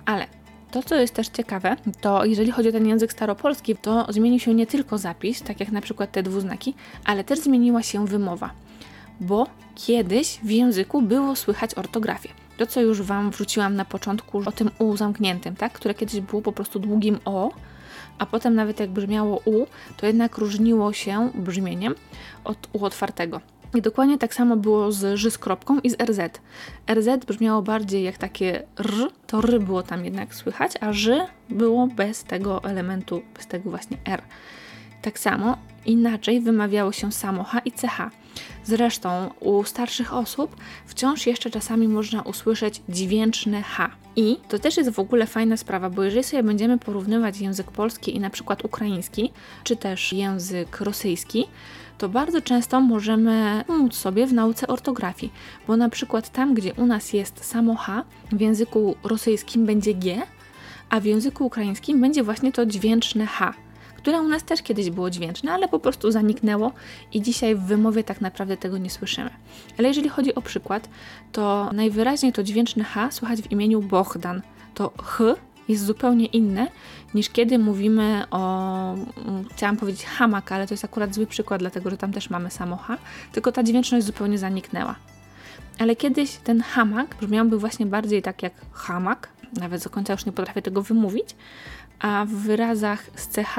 Ale 0.04 0.26
to, 0.72 0.82
co 0.82 0.94
jest 0.94 1.14
też 1.14 1.28
ciekawe, 1.28 1.76
to 2.00 2.24
jeżeli 2.24 2.50
chodzi 2.50 2.68
o 2.68 2.72
ten 2.72 2.86
język 2.86 3.12
staropolski, 3.12 3.76
to 3.76 4.06
zmienił 4.08 4.40
się 4.40 4.54
nie 4.54 4.66
tylko 4.66 4.98
zapis, 4.98 5.42
tak 5.42 5.60
jak 5.60 5.72
na 5.72 5.80
przykład 5.80 6.12
te 6.12 6.22
dwuznaki, 6.22 6.74
ale 7.04 7.24
też 7.24 7.38
zmieniła 7.38 7.82
się 7.82 8.06
wymowa. 8.06 8.50
Bo 9.20 9.46
kiedyś 9.74 10.38
w 10.42 10.50
języku 10.50 11.02
było 11.02 11.36
słychać 11.36 11.74
ortografię. 11.74 12.28
To, 12.58 12.66
co 12.66 12.80
już 12.80 13.02
Wam 13.02 13.30
wrzuciłam 13.30 13.76
na 13.76 13.84
początku 13.84 14.42
o 14.46 14.52
tym 14.52 14.70
U 14.78 14.96
zamkniętym, 14.96 15.56
tak? 15.56 15.72
które 15.72 15.94
kiedyś 15.94 16.20
było 16.20 16.42
po 16.42 16.52
prostu 16.52 16.78
długim 16.78 17.18
O, 17.24 17.50
a 18.18 18.26
potem 18.26 18.54
nawet 18.54 18.80
jak 18.80 18.90
brzmiało 18.90 19.40
U, 19.44 19.66
to 19.96 20.06
jednak 20.06 20.38
różniło 20.38 20.92
się 20.92 21.30
brzmieniem 21.34 21.94
od 22.44 22.58
U 22.72 22.84
otwartego. 22.84 23.40
I 23.74 23.82
dokładnie 23.82 24.18
tak 24.18 24.34
samo 24.34 24.56
było 24.56 24.92
z 24.92 25.18
Ż 25.18 25.30
z 25.30 25.38
kropką 25.38 25.80
i 25.80 25.90
z 25.90 26.00
RZ. 26.02 26.40
RZ 26.94 27.24
brzmiało 27.26 27.62
bardziej 27.62 28.02
jak 28.02 28.18
takie 28.18 28.62
R, 28.78 28.92
to 29.26 29.38
R 29.38 29.60
było 29.60 29.82
tam 29.82 30.04
jednak 30.04 30.34
słychać, 30.34 30.72
a 30.80 30.92
Ż 30.92 31.26
było 31.50 31.86
bez 31.86 32.24
tego 32.24 32.64
elementu, 32.64 33.22
bez 33.36 33.46
tego 33.46 33.70
właśnie 33.70 33.96
R. 34.04 34.22
Tak 35.02 35.18
samo 35.18 35.56
inaczej 35.86 36.40
wymawiało 36.40 36.92
się 36.92 37.12
samo 37.12 37.44
H 37.44 37.58
i 37.58 37.72
CH. 37.72 38.10
Zresztą 38.64 39.30
u 39.40 39.64
starszych 39.64 40.14
osób 40.14 40.56
wciąż 40.86 41.26
jeszcze 41.26 41.50
czasami 41.50 41.88
można 41.88 42.22
usłyszeć 42.22 42.82
dźwięczne 42.88 43.62
H. 43.62 43.90
I 44.16 44.36
to 44.48 44.58
też 44.58 44.76
jest 44.76 44.90
w 44.90 44.98
ogóle 44.98 45.26
fajna 45.26 45.56
sprawa, 45.56 45.90
bo 45.90 46.02
jeżeli 46.02 46.24
sobie 46.24 46.42
będziemy 46.42 46.78
porównywać 46.78 47.40
język 47.40 47.70
polski 47.70 48.16
i 48.16 48.20
na 48.20 48.30
przykład 48.30 48.64
ukraiński, 48.64 49.32
czy 49.64 49.76
też 49.76 50.12
język 50.12 50.80
rosyjski, 50.80 51.46
to 52.02 52.08
bardzo 52.08 52.40
często 52.40 52.80
możemy 52.80 53.64
pomóc 53.66 53.94
sobie 53.94 54.26
w 54.26 54.32
nauce 54.32 54.66
ortografii, 54.66 55.32
bo 55.66 55.76
na 55.76 55.88
przykład 55.88 56.28
tam, 56.28 56.54
gdzie 56.54 56.74
u 56.74 56.86
nas 56.86 57.12
jest 57.12 57.44
samo 57.44 57.74
H, 57.76 58.04
w 58.32 58.40
języku 58.40 58.96
rosyjskim 59.04 59.66
będzie 59.66 59.94
G, 59.94 60.22
a 60.90 61.00
w 61.00 61.04
języku 61.04 61.46
ukraińskim 61.46 62.00
będzie 62.00 62.22
właśnie 62.22 62.52
to 62.52 62.66
dźwięczne 62.66 63.26
H 63.26 63.54
które 63.96 64.20
u 64.20 64.28
nas 64.28 64.44
też 64.44 64.62
kiedyś 64.62 64.90
było 64.90 65.10
dźwięczne, 65.10 65.52
ale 65.52 65.68
po 65.68 65.78
prostu 65.78 66.10
zaniknęło 66.10 66.72
i 67.12 67.22
dzisiaj 67.22 67.54
w 67.54 67.60
wymowie 67.60 68.04
tak 68.04 68.20
naprawdę 68.20 68.56
tego 68.56 68.78
nie 68.78 68.90
słyszymy. 68.90 69.30
Ale 69.78 69.88
jeżeli 69.88 70.08
chodzi 70.08 70.34
o 70.34 70.42
przykład, 70.42 70.88
to 71.32 71.70
najwyraźniej 71.72 72.32
to 72.32 72.42
dźwięczne 72.42 72.84
H 72.84 73.10
słychać 73.10 73.42
w 73.42 73.52
imieniu 73.52 73.82
Bohdan. 73.82 74.42
To 74.74 74.92
H 75.02 75.24
jest 75.68 75.84
zupełnie 75.84 76.26
inne 76.26 76.68
niż 77.14 77.30
kiedy 77.30 77.58
mówimy 77.58 78.24
o, 78.30 78.94
mm, 78.94 79.44
chciałam 79.52 79.76
powiedzieć 79.76 80.04
hamak, 80.04 80.52
ale 80.52 80.66
to 80.66 80.74
jest 80.74 80.84
akurat 80.84 81.14
zły 81.14 81.26
przykład, 81.26 81.60
dlatego 81.60 81.90
że 81.90 81.96
tam 81.96 82.12
też 82.12 82.30
mamy 82.30 82.50
samo 82.50 82.76
H, 82.76 82.98
tylko 83.32 83.52
ta 83.52 83.62
dźwięczność 83.62 84.06
zupełnie 84.06 84.38
zaniknęła. 84.38 84.94
Ale 85.78 85.96
kiedyś 85.96 86.36
ten 86.36 86.60
hamak 86.60 87.16
brzmiałby 87.20 87.58
właśnie 87.58 87.86
bardziej 87.86 88.22
tak 88.22 88.42
jak 88.42 88.52
hamak, 88.72 89.28
nawet 89.60 89.84
do 89.84 89.90
końca 89.90 90.12
już 90.12 90.26
nie 90.26 90.32
potrafię 90.32 90.62
tego 90.62 90.82
wymówić, 90.82 91.36
a 91.98 92.24
w 92.24 92.30
wyrazach 92.30 93.06
z 93.16 93.28
CH 93.28 93.56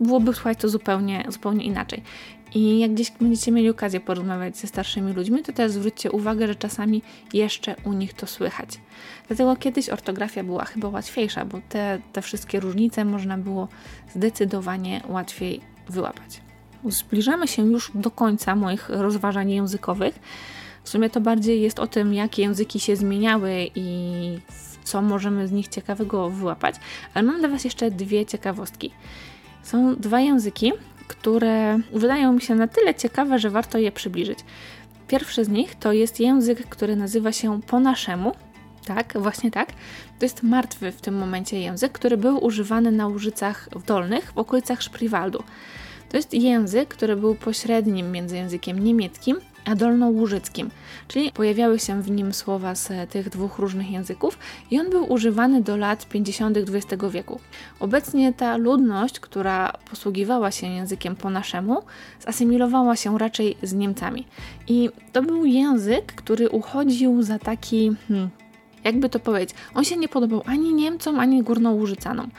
byłoby 0.00 0.34
słuchać 0.34 0.58
to 0.58 0.68
zupełnie, 0.68 1.24
zupełnie 1.28 1.64
inaczej. 1.64 2.02
I 2.54 2.78
jak 2.78 2.94
gdzieś 2.94 3.10
będziecie 3.10 3.52
mieli 3.52 3.70
okazję 3.70 4.00
porozmawiać 4.00 4.56
ze 4.56 4.66
starszymi 4.66 5.12
ludźmi, 5.12 5.42
to 5.42 5.52
też 5.52 5.72
zwróćcie 5.72 6.12
uwagę, 6.12 6.46
że 6.46 6.54
czasami 6.54 7.02
jeszcze 7.32 7.76
u 7.84 7.92
nich 7.92 8.14
to 8.14 8.26
słychać. 8.26 8.68
Dlatego 9.28 9.56
kiedyś 9.56 9.88
ortografia 9.88 10.44
była 10.44 10.64
chyba 10.64 10.88
łatwiejsza, 10.88 11.44
bo 11.44 11.60
te, 11.68 11.98
te 12.12 12.22
wszystkie 12.22 12.60
różnice 12.60 13.04
można 13.04 13.38
było 13.38 13.68
zdecydowanie 14.14 15.02
łatwiej 15.08 15.60
wyłapać. 15.88 16.40
Zbliżamy 16.84 17.48
się 17.48 17.66
już 17.66 17.90
do 17.94 18.10
końca 18.10 18.56
moich 18.56 18.88
rozważań 18.88 19.50
językowych. 19.50 20.18
W 20.84 20.88
sumie 20.88 21.10
to 21.10 21.20
bardziej 21.20 21.62
jest 21.62 21.78
o 21.78 21.86
tym, 21.86 22.14
jak 22.14 22.38
języki 22.38 22.80
się 22.80 22.96
zmieniały 22.96 23.70
i 23.74 24.38
co 24.84 25.02
możemy 25.02 25.48
z 25.48 25.52
nich 25.52 25.68
ciekawego 25.68 26.30
wyłapać, 26.30 26.74
ale 27.14 27.22
mam 27.22 27.38
dla 27.38 27.48
Was 27.48 27.64
jeszcze 27.64 27.90
dwie 27.90 28.26
ciekawostki. 28.26 28.90
Są 29.62 29.96
dwa 29.96 30.20
języki, 30.20 30.72
które 31.08 31.78
wydają 31.92 32.32
mi 32.32 32.40
się 32.40 32.54
na 32.54 32.68
tyle 32.68 32.94
ciekawe, 32.94 33.38
że 33.38 33.50
warto 33.50 33.78
je 33.78 33.92
przybliżyć. 33.92 34.38
Pierwszy 35.08 35.44
z 35.44 35.48
nich 35.48 35.74
to 35.74 35.92
jest 35.92 36.20
język, 36.20 36.66
który 36.68 36.96
nazywa 36.96 37.32
się 37.32 37.60
po 37.62 37.80
naszemu. 37.80 38.32
Tak, 38.86 39.14
właśnie 39.20 39.50
tak. 39.50 39.68
To 40.18 40.24
jest 40.24 40.42
martwy 40.42 40.92
w 40.92 41.00
tym 41.00 41.14
momencie 41.14 41.60
język, 41.60 41.92
który 41.92 42.16
był 42.16 42.44
używany 42.44 42.92
na 42.92 43.06
Łużycach 43.06 43.68
Dolnych 43.86 44.32
w 44.32 44.38
okolicach 44.38 44.82
Szpriwaldu. 44.82 45.42
To 46.08 46.16
jest 46.16 46.34
język, 46.34 46.88
który 46.88 47.16
był 47.16 47.34
pośrednim 47.34 48.12
między 48.12 48.36
językiem 48.36 48.78
niemieckim 48.78 49.36
a 49.64 49.74
dolnołużyckim, 49.74 50.70
czyli 51.08 51.32
pojawiały 51.32 51.78
się 51.78 52.02
w 52.02 52.10
nim 52.10 52.34
słowa 52.34 52.74
z 52.74 53.10
tych 53.10 53.28
dwóch 53.28 53.58
różnych 53.58 53.90
języków 53.90 54.38
i 54.70 54.80
on 54.80 54.90
był 54.90 55.12
używany 55.12 55.62
do 55.62 55.76
lat 55.76 56.08
50. 56.08 56.56
XX 56.56 57.02
wieku. 57.10 57.40
Obecnie 57.80 58.32
ta 58.32 58.56
ludność, 58.56 59.20
która 59.20 59.72
posługiwała 59.90 60.50
się 60.50 60.66
językiem 60.66 61.16
po 61.16 61.30
naszemu, 61.30 61.82
zasymilowała 62.20 62.96
się 62.96 63.18
raczej 63.18 63.56
z 63.62 63.72
Niemcami. 63.72 64.26
I 64.68 64.90
to 65.12 65.22
był 65.22 65.44
język, 65.44 66.12
który 66.12 66.50
uchodził 66.50 67.22
za 67.22 67.38
taki 67.38 67.90
hmm, 68.08 68.30
jakby 68.84 69.08
to 69.08 69.18
powiedzieć, 69.20 69.56
on 69.74 69.84
się 69.84 69.96
nie 69.96 70.08
podobał 70.08 70.42
ani 70.46 70.72
Niemcom, 70.72 71.20
ani 71.20 71.42
Górnołużycanom. 71.42 72.30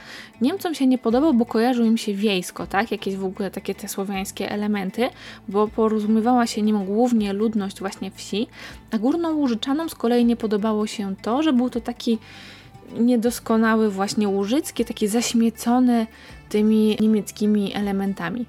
Niemcom 0.42 0.76
się 0.76 0.88
nie 0.88 0.98
podobał, 0.98 1.34
bo 1.34 1.46
kojarzył 1.46 1.86
im 1.86 1.98
się 1.98 2.14
wiejsko, 2.14 2.68
tak? 2.68 2.92
Jakieś 2.92 3.16
w 3.16 3.26
ogóle 3.26 3.52
takie 3.52 3.76
te 3.76 3.88
słowiańskie 3.88 4.52
elementy, 4.52 5.10
bo 5.48 5.68
porozumiewała 5.68 6.48
się 6.48 6.62
nim 6.62 6.86
głównie 6.86 7.34
ludność 7.34 7.80
właśnie 7.80 8.12
wsi, 8.12 8.48
a 8.92 8.98
Górnołużyczanom 8.98 9.90
z 9.90 9.96
kolei 9.96 10.26
nie 10.26 10.36
podobało 10.36 10.88
się 10.88 11.16
to, 11.22 11.44
że 11.44 11.54
był 11.54 11.70
to 11.70 11.82
taki 11.82 12.18
niedoskonały 13.00 13.90
właśnie 13.90 14.28
łużycki, 14.28 14.86
taki 14.86 15.08
zaśmiecony 15.08 16.08
tymi 16.50 16.98
niemieckimi 17.00 17.74
elementami. 17.74 18.46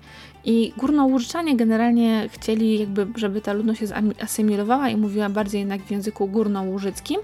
I 0.49 0.73
górnołużyczanie 0.77 1.57
generalnie 1.57 2.29
chcieli, 2.33 2.79
jakby, 2.79 3.07
żeby 3.17 3.41
ta 3.41 3.53
ludność 3.53 3.81
się 3.81 3.87
asymilowała 4.23 4.89
i 4.89 4.97
mówiła 4.97 5.29
bardziej 5.29 5.59
jednak 5.59 5.83
w 5.83 5.91
języku 5.91 6.29
górnołużyckim. 6.29 7.21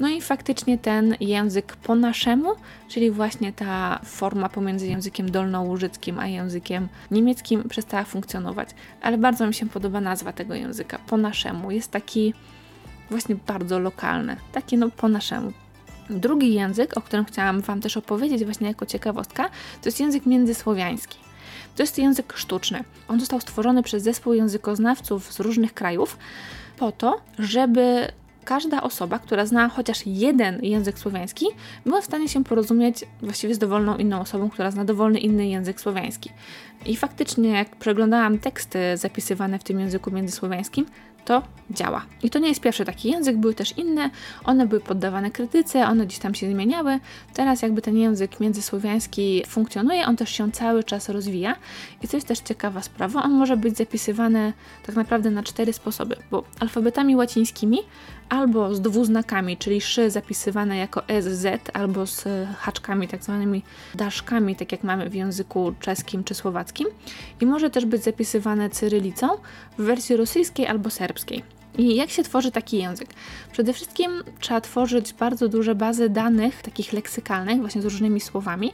No 0.00 0.08
i 0.08 0.20
faktycznie 0.20 0.78
ten 0.78 1.16
język 1.20 1.76
po 1.76 1.94
naszemu, 1.94 2.54
czyli 2.88 3.10
właśnie 3.10 3.52
ta 3.52 4.00
forma 4.04 4.48
pomiędzy 4.48 4.86
językiem 4.86 5.30
dolnołużyckim 5.30 6.18
a 6.18 6.26
językiem 6.26 6.88
niemieckim 7.10 7.68
przestała 7.68 8.04
funkcjonować. 8.04 8.68
Ale 9.02 9.18
bardzo 9.18 9.46
mi 9.46 9.54
się 9.54 9.68
podoba 9.68 10.00
nazwa 10.00 10.32
tego 10.32 10.54
języka, 10.54 10.98
po 11.06 11.16
naszemu. 11.16 11.70
Jest 11.70 11.90
taki 11.90 12.34
właśnie 13.10 13.36
bardzo 13.46 13.78
lokalny, 13.78 14.36
taki 14.52 14.78
no 14.78 14.90
po 14.90 15.08
naszemu. 15.08 15.52
Drugi 16.10 16.54
język, 16.54 16.96
o 16.96 17.00
którym 17.00 17.24
chciałam 17.24 17.60
Wam 17.60 17.80
też 17.80 17.96
opowiedzieć 17.96 18.44
właśnie 18.44 18.68
jako 18.68 18.86
ciekawostka, 18.86 19.48
to 19.82 19.88
jest 19.88 20.00
język 20.00 20.26
międzysłowiański. 20.26 21.31
To 21.76 21.82
jest 21.82 21.98
język 21.98 22.32
sztuczny. 22.36 22.84
On 23.08 23.20
został 23.20 23.40
stworzony 23.40 23.82
przez 23.82 24.02
zespół 24.02 24.34
językoznawców 24.34 25.32
z 25.32 25.40
różnych 25.40 25.74
krajów 25.74 26.18
po 26.76 26.92
to, 26.92 27.20
żeby 27.38 28.08
każda 28.44 28.82
osoba, 28.82 29.18
która 29.18 29.46
zna 29.46 29.68
chociaż 29.68 30.06
jeden 30.06 30.64
język 30.64 30.98
słowiański, 30.98 31.46
była 31.86 32.00
w 32.00 32.04
stanie 32.04 32.28
się 32.28 32.44
porozumieć 32.44 33.04
właściwie 33.22 33.54
z 33.54 33.58
dowolną 33.58 33.96
inną 33.96 34.20
osobą, 34.20 34.50
która 34.50 34.70
zna 34.70 34.84
dowolny 34.84 35.18
inny 35.18 35.48
język 35.48 35.80
słowiański. 35.80 36.30
I 36.86 36.96
faktycznie, 36.96 37.50
jak 37.50 37.76
przeglądałam 37.76 38.38
teksty 38.38 38.78
zapisywane 38.96 39.58
w 39.58 39.64
tym 39.64 39.80
języku 39.80 40.10
międzysłowiańskim, 40.10 40.86
to 41.24 41.42
działa. 41.70 42.02
I 42.22 42.30
to 42.30 42.38
nie 42.38 42.48
jest 42.48 42.60
pierwszy 42.60 42.84
taki 42.84 43.10
język, 43.10 43.36
były 43.36 43.54
też 43.54 43.78
inne, 43.78 44.10
one 44.44 44.66
były 44.66 44.80
poddawane 44.80 45.30
krytyce, 45.30 45.86
one 45.86 46.06
gdzieś 46.06 46.18
tam 46.18 46.34
się 46.34 46.50
zmieniały. 46.50 47.00
Teraz 47.34 47.62
jakby 47.62 47.82
ten 47.82 47.96
język 47.96 48.40
międzysłowiański 48.40 49.42
funkcjonuje, 49.48 50.06
on 50.06 50.16
też 50.16 50.30
się 50.30 50.52
cały 50.52 50.84
czas 50.84 51.08
rozwija 51.08 51.56
i 52.02 52.08
to 52.08 52.16
jest 52.16 52.28
też 52.28 52.38
ciekawa 52.38 52.82
sprawa, 52.82 53.22
on 53.22 53.32
może 53.32 53.56
być 53.56 53.76
zapisywany 53.76 54.52
tak 54.86 54.96
naprawdę 54.96 55.30
na 55.30 55.42
cztery 55.42 55.72
sposoby, 55.72 56.16
bo 56.30 56.44
alfabetami 56.60 57.16
łacińskimi 57.16 57.78
albo 58.28 58.74
z 58.74 58.80
dwuznakami, 58.80 59.56
czyli 59.56 59.80
szy 59.80 60.10
zapisywane 60.10 60.76
jako 60.76 61.02
SZ, 61.20 61.46
albo 61.74 62.06
z 62.06 62.24
haczkami, 62.58 63.08
tak 63.08 63.24
zwanymi 63.24 63.62
daszkami, 63.94 64.56
tak 64.56 64.72
jak 64.72 64.84
mamy 64.84 65.10
w 65.10 65.14
języku 65.14 65.74
czeskim 65.80 66.24
czy 66.24 66.34
słowackim. 66.34 66.88
I 67.40 67.46
może 67.46 67.70
też 67.70 67.86
być 67.86 68.02
zapisywane 68.04 68.70
cyrylicą 68.70 69.28
w 69.78 69.82
wersji 69.82 70.16
rosyjskiej 70.16 70.66
albo 70.66 70.90
serbskiej. 70.90 71.11
I 71.78 71.96
jak 71.96 72.10
się 72.10 72.22
tworzy 72.22 72.50
taki 72.50 72.78
język? 72.78 73.08
Przede 73.52 73.72
wszystkim 73.72 74.10
trzeba 74.40 74.60
tworzyć 74.60 75.12
bardzo 75.12 75.48
duże 75.48 75.74
bazy 75.74 76.08
danych, 76.08 76.62
takich 76.62 76.92
leksykalnych, 76.92 77.60
właśnie 77.60 77.82
z 77.82 77.84
różnymi 77.84 78.20
słowami 78.20 78.72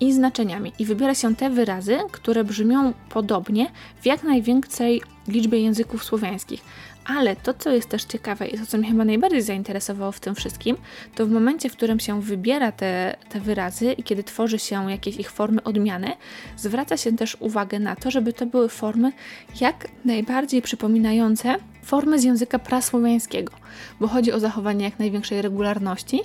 i 0.00 0.12
znaczeniami. 0.12 0.72
I 0.78 0.84
wybiera 0.84 1.14
się 1.14 1.36
te 1.36 1.50
wyrazy, 1.50 1.98
które 2.12 2.44
brzmią 2.44 2.92
podobnie 3.08 3.66
w 4.00 4.06
jak 4.06 4.22
największej 4.22 5.02
liczbie 5.28 5.60
języków 5.60 6.04
słowiańskich. 6.04 6.60
Ale 7.04 7.36
to, 7.36 7.54
co 7.54 7.70
jest 7.70 7.88
też 7.88 8.04
ciekawe 8.04 8.46
i 8.46 8.58
to, 8.58 8.66
co 8.66 8.78
mnie 8.78 8.88
chyba 8.88 9.04
najbardziej 9.04 9.42
zainteresowało 9.42 10.12
w 10.12 10.20
tym 10.20 10.34
wszystkim, 10.34 10.76
to 11.14 11.26
w 11.26 11.30
momencie, 11.30 11.70
w 11.70 11.72
którym 11.72 12.00
się 12.00 12.22
wybiera 12.22 12.72
te, 12.72 13.16
te 13.28 13.40
wyrazy 13.40 13.92
i 13.92 14.02
kiedy 14.02 14.24
tworzy 14.24 14.58
się 14.58 14.90
jakieś 14.90 15.16
ich 15.16 15.30
formy 15.30 15.62
odmiany, 15.62 16.12
zwraca 16.56 16.96
się 16.96 17.16
też 17.16 17.36
uwagę 17.40 17.78
na 17.78 17.96
to, 17.96 18.10
żeby 18.10 18.32
to 18.32 18.46
były 18.46 18.68
formy 18.68 19.12
jak 19.60 19.88
najbardziej 20.04 20.62
przypominające 20.62 21.56
formy 21.82 22.18
z 22.18 22.24
języka 22.24 22.58
prasłowiańskiego, 22.58 23.52
bo 24.00 24.08
chodzi 24.08 24.32
o 24.32 24.40
zachowanie 24.40 24.84
jak 24.84 24.98
największej 24.98 25.42
regularności, 25.42 26.20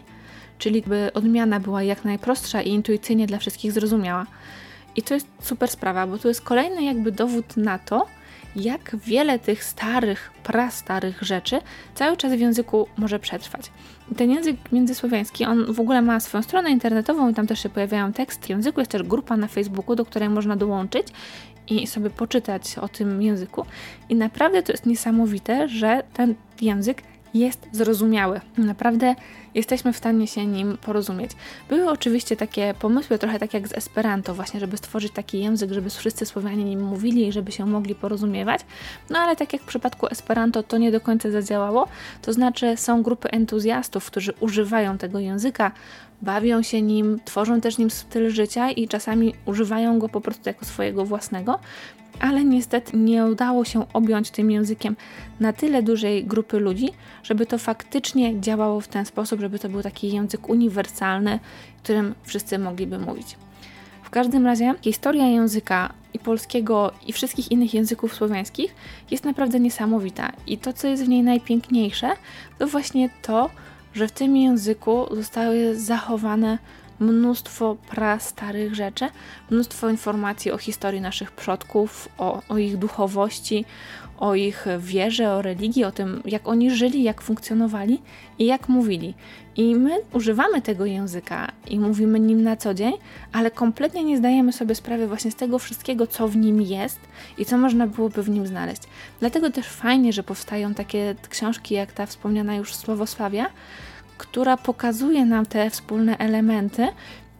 czyli 0.58 0.82
by 0.82 1.12
odmiana 1.14 1.60
była 1.60 1.84
jak 1.84 2.06
najprostsza 2.06 2.62
i 2.62 2.70
intuicyjnie 2.70 3.28
dla 3.28 3.38
wszystkich 3.38 3.72
zrozumiała. 3.72 4.26
I 4.96 5.02
to 5.02 5.14
jest 5.14 5.28
super 5.42 5.70
sprawa, 5.70 6.08
bo 6.08 6.18
to 6.18 6.28
jest 6.28 6.42
kolejny 6.42 6.84
jakby 6.84 7.12
dowód 7.12 7.58
na 7.58 7.80
to, 7.80 8.06
jak 8.56 8.96
wiele 8.96 9.40
tych 9.40 9.64
starych, 9.64 10.32
prastarych 10.44 11.22
rzeczy 11.22 11.62
cały 11.96 12.18
czas 12.18 12.34
w 12.34 12.40
języku 12.40 12.88
może 12.98 13.20
przetrwać. 13.20 13.72
Ten 14.18 14.32
język 14.32 14.72
międzysłowiański, 14.72 15.46
on 15.46 15.74
w 15.74 15.80
ogóle 15.80 16.02
ma 16.02 16.20
swoją 16.20 16.44
stronę 16.44 16.72
internetową 16.72 17.30
i 17.30 17.34
tam 17.34 17.48
też 17.48 17.64
się 17.64 17.70
pojawiają 17.70 18.14
teksty 18.14 18.46
w 18.46 18.50
języku. 18.50 18.80
Jest 18.80 18.92
też 18.92 19.04
grupa 19.04 19.38
na 19.38 19.48
Facebooku, 19.48 19.96
do 19.96 20.06
której 20.06 20.30
można 20.30 20.56
dołączyć 20.56 21.08
i 21.68 21.88
sobie 21.88 22.10
poczytać 22.10 22.78
o 22.78 22.88
tym 22.88 23.22
języku. 23.22 23.66
I 24.10 24.16
naprawdę 24.16 24.64
to 24.64 24.72
jest 24.72 24.86
niesamowite, 24.86 25.68
że 25.68 26.04
ten 26.14 26.36
język 26.62 27.04
jest 27.34 27.68
zrozumiały. 27.72 28.42
Naprawdę 28.58 29.16
jesteśmy 29.56 29.94
w 29.94 29.98
stanie 29.98 30.28
się 30.28 30.46
nim 30.46 30.78
porozumieć. 30.78 31.32
Były 31.70 31.90
oczywiście 31.90 32.36
takie 32.36 32.74
pomysły, 32.80 33.20
trochę 33.20 33.40
tak 33.40 33.54
jak 33.54 33.68
z 33.68 33.74
Esperanto, 33.74 34.34
właśnie, 34.34 34.60
żeby 34.60 34.78
stworzyć 34.78 35.14
taki 35.14 35.40
język, 35.40 35.72
żeby 35.72 35.90
wszyscy 35.90 36.26
Słowianie 36.26 36.64
nim 36.64 36.82
mówili 36.84 37.28
i 37.28 37.32
żeby 37.32 37.52
się 37.52 37.66
mogli 37.66 37.96
porozumiewać. 37.96 38.62
No 39.10 39.20
ale 39.20 39.36
tak 39.36 39.54
jak 39.54 39.62
w 39.62 39.66
przypadku 39.66 40.08
Esperanto 40.08 40.64
to 40.64 40.78
nie 40.78 40.92
do 40.92 41.02
końca 41.02 41.32
zadziałało, 41.32 41.88
to 42.22 42.34
znaczy 42.34 42.78
są 42.78 43.04
grupy 43.04 43.32
entuzjastów, 43.32 44.06
którzy 44.06 44.34
używają 44.40 44.98
tego 44.98 45.20
języka, 45.20 45.72
bawią 46.22 46.62
się 46.62 46.82
nim, 46.82 47.20
tworzą 47.26 47.62
też 47.62 47.78
nim 47.78 47.90
styl 47.90 48.30
życia 48.30 48.72
i 48.72 48.88
czasami 48.88 49.34
używają 49.46 50.00
go 50.00 50.10
po 50.10 50.22
prostu 50.22 50.50
jako 50.50 50.66
swojego 50.66 51.06
własnego, 51.06 51.60
ale 52.20 52.44
niestety 52.44 52.98
nie 52.98 53.26
udało 53.26 53.66
się 53.66 53.86
objąć 53.94 54.32
tym 54.32 54.52
językiem 54.52 54.96
na 55.40 55.54
tyle 55.54 55.84
dużej 55.84 56.26
grupy 56.26 56.60
ludzi, 56.60 56.90
żeby 57.24 57.46
to 57.46 57.58
faktycznie 57.58 58.42
działało 58.42 58.82
w 58.82 58.88
ten 58.88 59.06
sposób, 59.06 59.40
żeby 59.40 59.60
to 59.60 59.70
był 59.70 59.82
taki 59.82 60.14
język 60.14 60.50
uniwersalny, 60.50 61.40
którym 61.84 62.16
wszyscy 62.24 62.60
mogliby 62.60 63.00
mówić. 63.00 63.38
W 64.04 64.10
każdym 64.10 64.46
razie 64.46 64.74
historia 64.82 65.28
języka 65.28 65.94
i 66.14 66.20
polskiego 66.20 66.92
i 67.08 67.14
wszystkich 67.14 67.52
innych 67.52 67.74
języków 67.74 68.16
słowiańskich 68.16 68.76
jest 69.12 69.26
naprawdę 69.26 69.60
niesamowita 69.60 70.32
i 70.48 70.58
to, 70.58 70.74
co 70.74 70.88
jest 70.88 71.06
w 71.06 71.08
niej 71.08 71.24
najpiękniejsze, 71.24 72.10
to 72.58 72.68
właśnie 72.68 73.10
to, 73.22 73.50
że 73.94 74.08
w 74.08 74.12
tym 74.12 74.38
języku 74.38 75.16
zostały 75.16 75.76
zachowane 75.80 76.58
mnóstwo 77.00 77.78
prastarych 77.90 78.76
rzeczy, 78.76 79.10
mnóstwo 79.50 79.90
informacji 79.90 80.52
o 80.52 80.58
historii 80.58 81.02
naszych 81.02 81.32
przodków, 81.32 82.10
o, 82.18 82.42
o 82.50 82.58
ich 82.58 82.78
duchowości, 82.78 83.66
o 84.20 84.36
ich 84.36 84.66
wierze, 84.80 85.32
o 85.32 85.42
religii, 85.42 85.84
o 85.84 85.92
tym, 85.92 86.22
jak 86.26 86.48
oni 86.48 86.72
żyli, 86.72 87.04
jak 87.04 87.22
funkcjonowali 87.22 88.02
i 88.40 88.46
jak 88.46 88.70
mówili. 88.70 89.14
I 89.56 89.76
my 89.76 89.92
używamy 90.14 90.62
tego 90.62 90.86
języka 90.86 91.52
i 91.68 91.80
mówimy 91.80 92.20
nim 92.20 92.44
na 92.44 92.56
co 92.56 92.74
dzień, 92.74 92.94
ale 93.32 93.52
kompletnie 93.52 94.04
nie 94.04 94.18
zdajemy 94.18 94.54
sobie 94.54 94.76
sprawy 94.76 95.08
właśnie 95.08 95.32
z 95.32 95.36
tego 95.36 95.60
wszystkiego, 95.60 96.08
co 96.08 96.28
w 96.28 96.38
nim 96.38 96.62
jest 96.62 97.00
i 97.38 97.46
co 97.46 97.58
można 97.58 97.88
byłoby 97.88 98.24
w 98.24 98.30
nim 98.30 98.48
znaleźć. 98.48 98.82
Dlatego 99.20 99.52
też 99.52 99.68
fajnie, 99.68 100.14
że 100.14 100.24
powstają 100.24 100.74
takie 100.74 101.16
książki 101.30 101.76
jak 101.76 101.92
ta 101.92 102.06
wspomniana 102.06 102.56
już 102.56 102.76
Słowosławia, 102.76 103.50
która 104.18 104.58
pokazuje 104.58 105.26
nam 105.26 105.46
te 105.46 105.70
wspólne 105.70 106.18
elementy, 106.18 106.88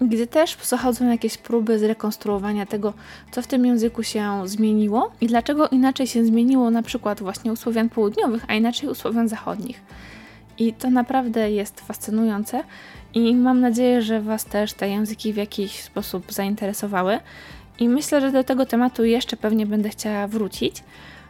gdy 0.02 0.28
też 0.28 0.58
zachodzą 0.64 1.10
jakieś 1.10 1.38
próby 1.38 1.80
zrekonstruowania 1.80 2.66
tego, 2.66 2.94
co 3.32 3.42
w 3.42 3.48
tym 3.48 3.66
języku 3.66 4.04
się 4.04 4.48
zmieniło 4.48 5.12
i 5.22 5.28
dlaczego 5.28 5.68
inaczej 5.68 6.08
się 6.08 6.26
zmieniło 6.26 6.72
na 6.72 6.84
przykład 6.84 7.20
właśnie 7.20 7.52
u 7.52 7.56
Słowian 7.56 7.90
południowych, 7.90 8.46
a 8.48 8.54
inaczej 8.54 8.90
u 8.90 8.96
Słowian 8.96 9.30
zachodnich. 9.30 9.82
I 10.58 10.74
to 10.74 10.90
naprawdę 10.90 11.52
jest 11.52 11.82
fascynujące 11.82 12.64
i 13.14 13.36
mam 13.36 13.60
nadzieję, 13.60 14.02
że 14.02 14.22
Was 14.22 14.46
też 14.46 14.74
te 14.74 14.90
języki 14.90 15.34
w 15.34 15.38
jakiś 15.38 15.82
sposób 15.82 16.34
zainteresowały. 16.34 17.20
I 17.80 17.90
myślę, 17.90 18.22
że 18.22 18.32
do 18.32 18.44
tego 18.44 18.66
tematu 18.66 19.06
jeszcze 19.06 19.38
pewnie 19.38 19.66
będę 19.66 19.90
chciała 19.90 20.28
wrócić 20.28 20.84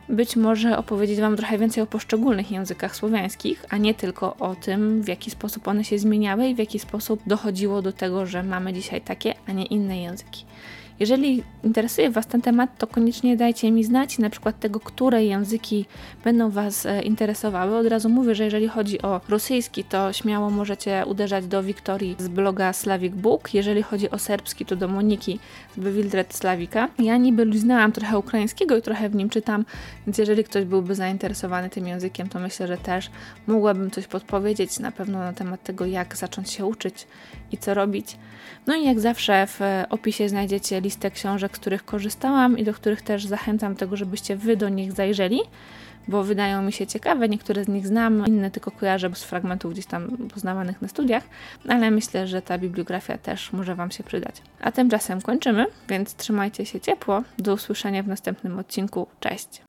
być 0.10 0.36
może 0.36 0.78
opowiedzieć 0.78 1.20
Wam 1.20 1.38
trochę 1.38 1.58
więcej 1.58 1.84
o 1.84 1.88
poszczególnych 1.88 2.52
językach 2.52 2.96
słowiańskich, 2.96 3.66
a 3.70 3.78
nie 3.78 3.94
tylko 3.94 4.36
o 4.36 4.56
tym, 4.56 5.02
w 5.02 5.08
jaki 5.08 5.32
sposób 5.32 5.68
one 5.68 5.84
się 5.84 6.00
zmieniały 6.00 6.48
i 6.48 6.56
w 6.56 6.58
jaki 6.58 6.80
sposób 6.80 7.22
dochodziło 7.28 7.82
do 7.82 7.94
tego, 7.94 8.26
że 8.26 8.44
mamy 8.44 8.74
dzisiaj 8.74 9.02
takie, 9.02 9.34
a 9.48 9.52
nie 9.52 9.66
inne 9.66 10.02
języki. 10.02 10.46
Jeżeli 11.00 11.44
interesuje 11.64 12.10
Was 12.10 12.28
ten 12.28 12.42
temat, 12.42 12.78
to 12.78 12.88
koniecznie 12.88 13.38
dajcie 13.38 13.72
mi 13.72 13.84
znać, 13.84 14.18
na 14.18 14.30
przykład 14.30 14.60
tego, 14.60 14.80
które 14.80 15.26
języki 15.26 15.86
będą 16.24 16.50
Was 16.50 16.86
e, 16.86 17.02
interesowały. 17.02 17.78
Od 17.78 17.88
razu 17.88 18.10
mówię, 18.10 18.36
że 18.36 18.44
jeżeli 18.44 18.68
chodzi 18.68 19.02
o 19.02 19.22
rosyjski, 19.30 19.84
to 19.84 20.14
śmiało 20.14 20.50
możecie 20.50 21.04
uderzać 21.06 21.48
do 21.48 21.64
Wiktorii 21.64 22.16
z 22.20 22.28
bloga 22.28 22.74
Slavic 22.74 23.14
Book. 23.14 23.54
Jeżeli 23.54 23.84
chodzi 23.84 24.10
o 24.10 24.20
serbski, 24.20 24.66
to 24.66 24.76
do 24.76 24.88
Moniki 24.88 25.40
z 25.78 25.80
Bewildred 25.80 26.34
Slavika. 26.34 26.90
Ja 27.00 27.18
niby 27.18 27.60
znałam 27.60 27.92
trochę 27.92 28.18
ukraińskiego 28.18 28.78
i 28.78 28.82
trochę 28.82 29.10
w 29.10 29.16
nim 29.16 29.30
czytam, 29.30 29.66
więc 30.08 30.18
jeżeli 30.18 30.44
ktoś 30.44 30.66
byłby 30.66 30.96
zainteresowany 30.96 31.70
tym 31.70 31.88
językiem, 31.88 32.30
to 32.30 32.40
myślę, 32.40 32.68
że 32.68 32.78
też 32.78 33.10
mogłabym 33.48 33.92
coś 33.92 34.08
podpowiedzieć 34.08 34.80
na 34.80 34.92
pewno 34.92 35.20
na 35.20 35.34
temat 35.34 35.64
tego, 35.64 35.86
jak 35.86 36.18
zacząć 36.18 36.52
się 36.52 36.66
uczyć 36.66 37.08
i 37.52 37.58
co 37.58 37.74
robić. 37.74 38.18
No 38.68 38.76
i 38.76 38.86
jak 38.86 39.00
zawsze 39.00 39.48
w 39.48 39.60
opisie 39.90 40.30
znajdziecie 40.30 40.82
listę 40.90 41.12
książek, 41.12 41.58
z 41.58 41.60
których 41.60 41.86
korzystałam 41.86 42.58
i 42.58 42.64
do 42.64 42.74
których 42.74 43.02
też 43.02 43.26
zachęcam 43.26 43.76
tego, 43.76 43.98
żebyście 43.98 44.36
Wy 44.36 44.58
do 44.58 44.70
nich 44.70 44.92
zajrzeli, 44.92 45.40
bo 46.08 46.24
wydają 46.24 46.62
mi 46.62 46.74
się 46.74 46.88
ciekawe, 46.88 47.30
niektóre 47.30 47.64
z 47.64 47.68
nich 47.68 47.88
znam, 47.88 48.28
inne 48.28 48.52
tylko 48.52 48.72
kojarzę 48.72 49.10
z 49.14 49.24
fragmentów 49.24 49.74
gdzieś 49.74 49.86
tam 49.86 50.18
poznawanych 50.34 50.82
na 50.82 50.88
studiach, 50.88 51.24
ale 51.68 51.92
myślę, 51.92 52.28
że 52.28 52.42
ta 52.42 52.58
bibliografia 52.58 53.18
też 53.18 53.54
może 53.54 53.76
Wam 53.76 53.92
się 53.92 54.04
przydać. 54.04 54.36
A 54.62 54.72
tymczasem 54.72 55.22
kończymy, 55.22 55.66
więc 55.90 56.16
trzymajcie 56.16 56.66
się 56.66 56.80
ciepło, 56.80 57.24
do 57.38 57.54
usłyszenia 57.54 58.04
w 58.04 58.08
następnym 58.08 58.60
odcinku, 58.60 59.08
cześć! 59.20 59.62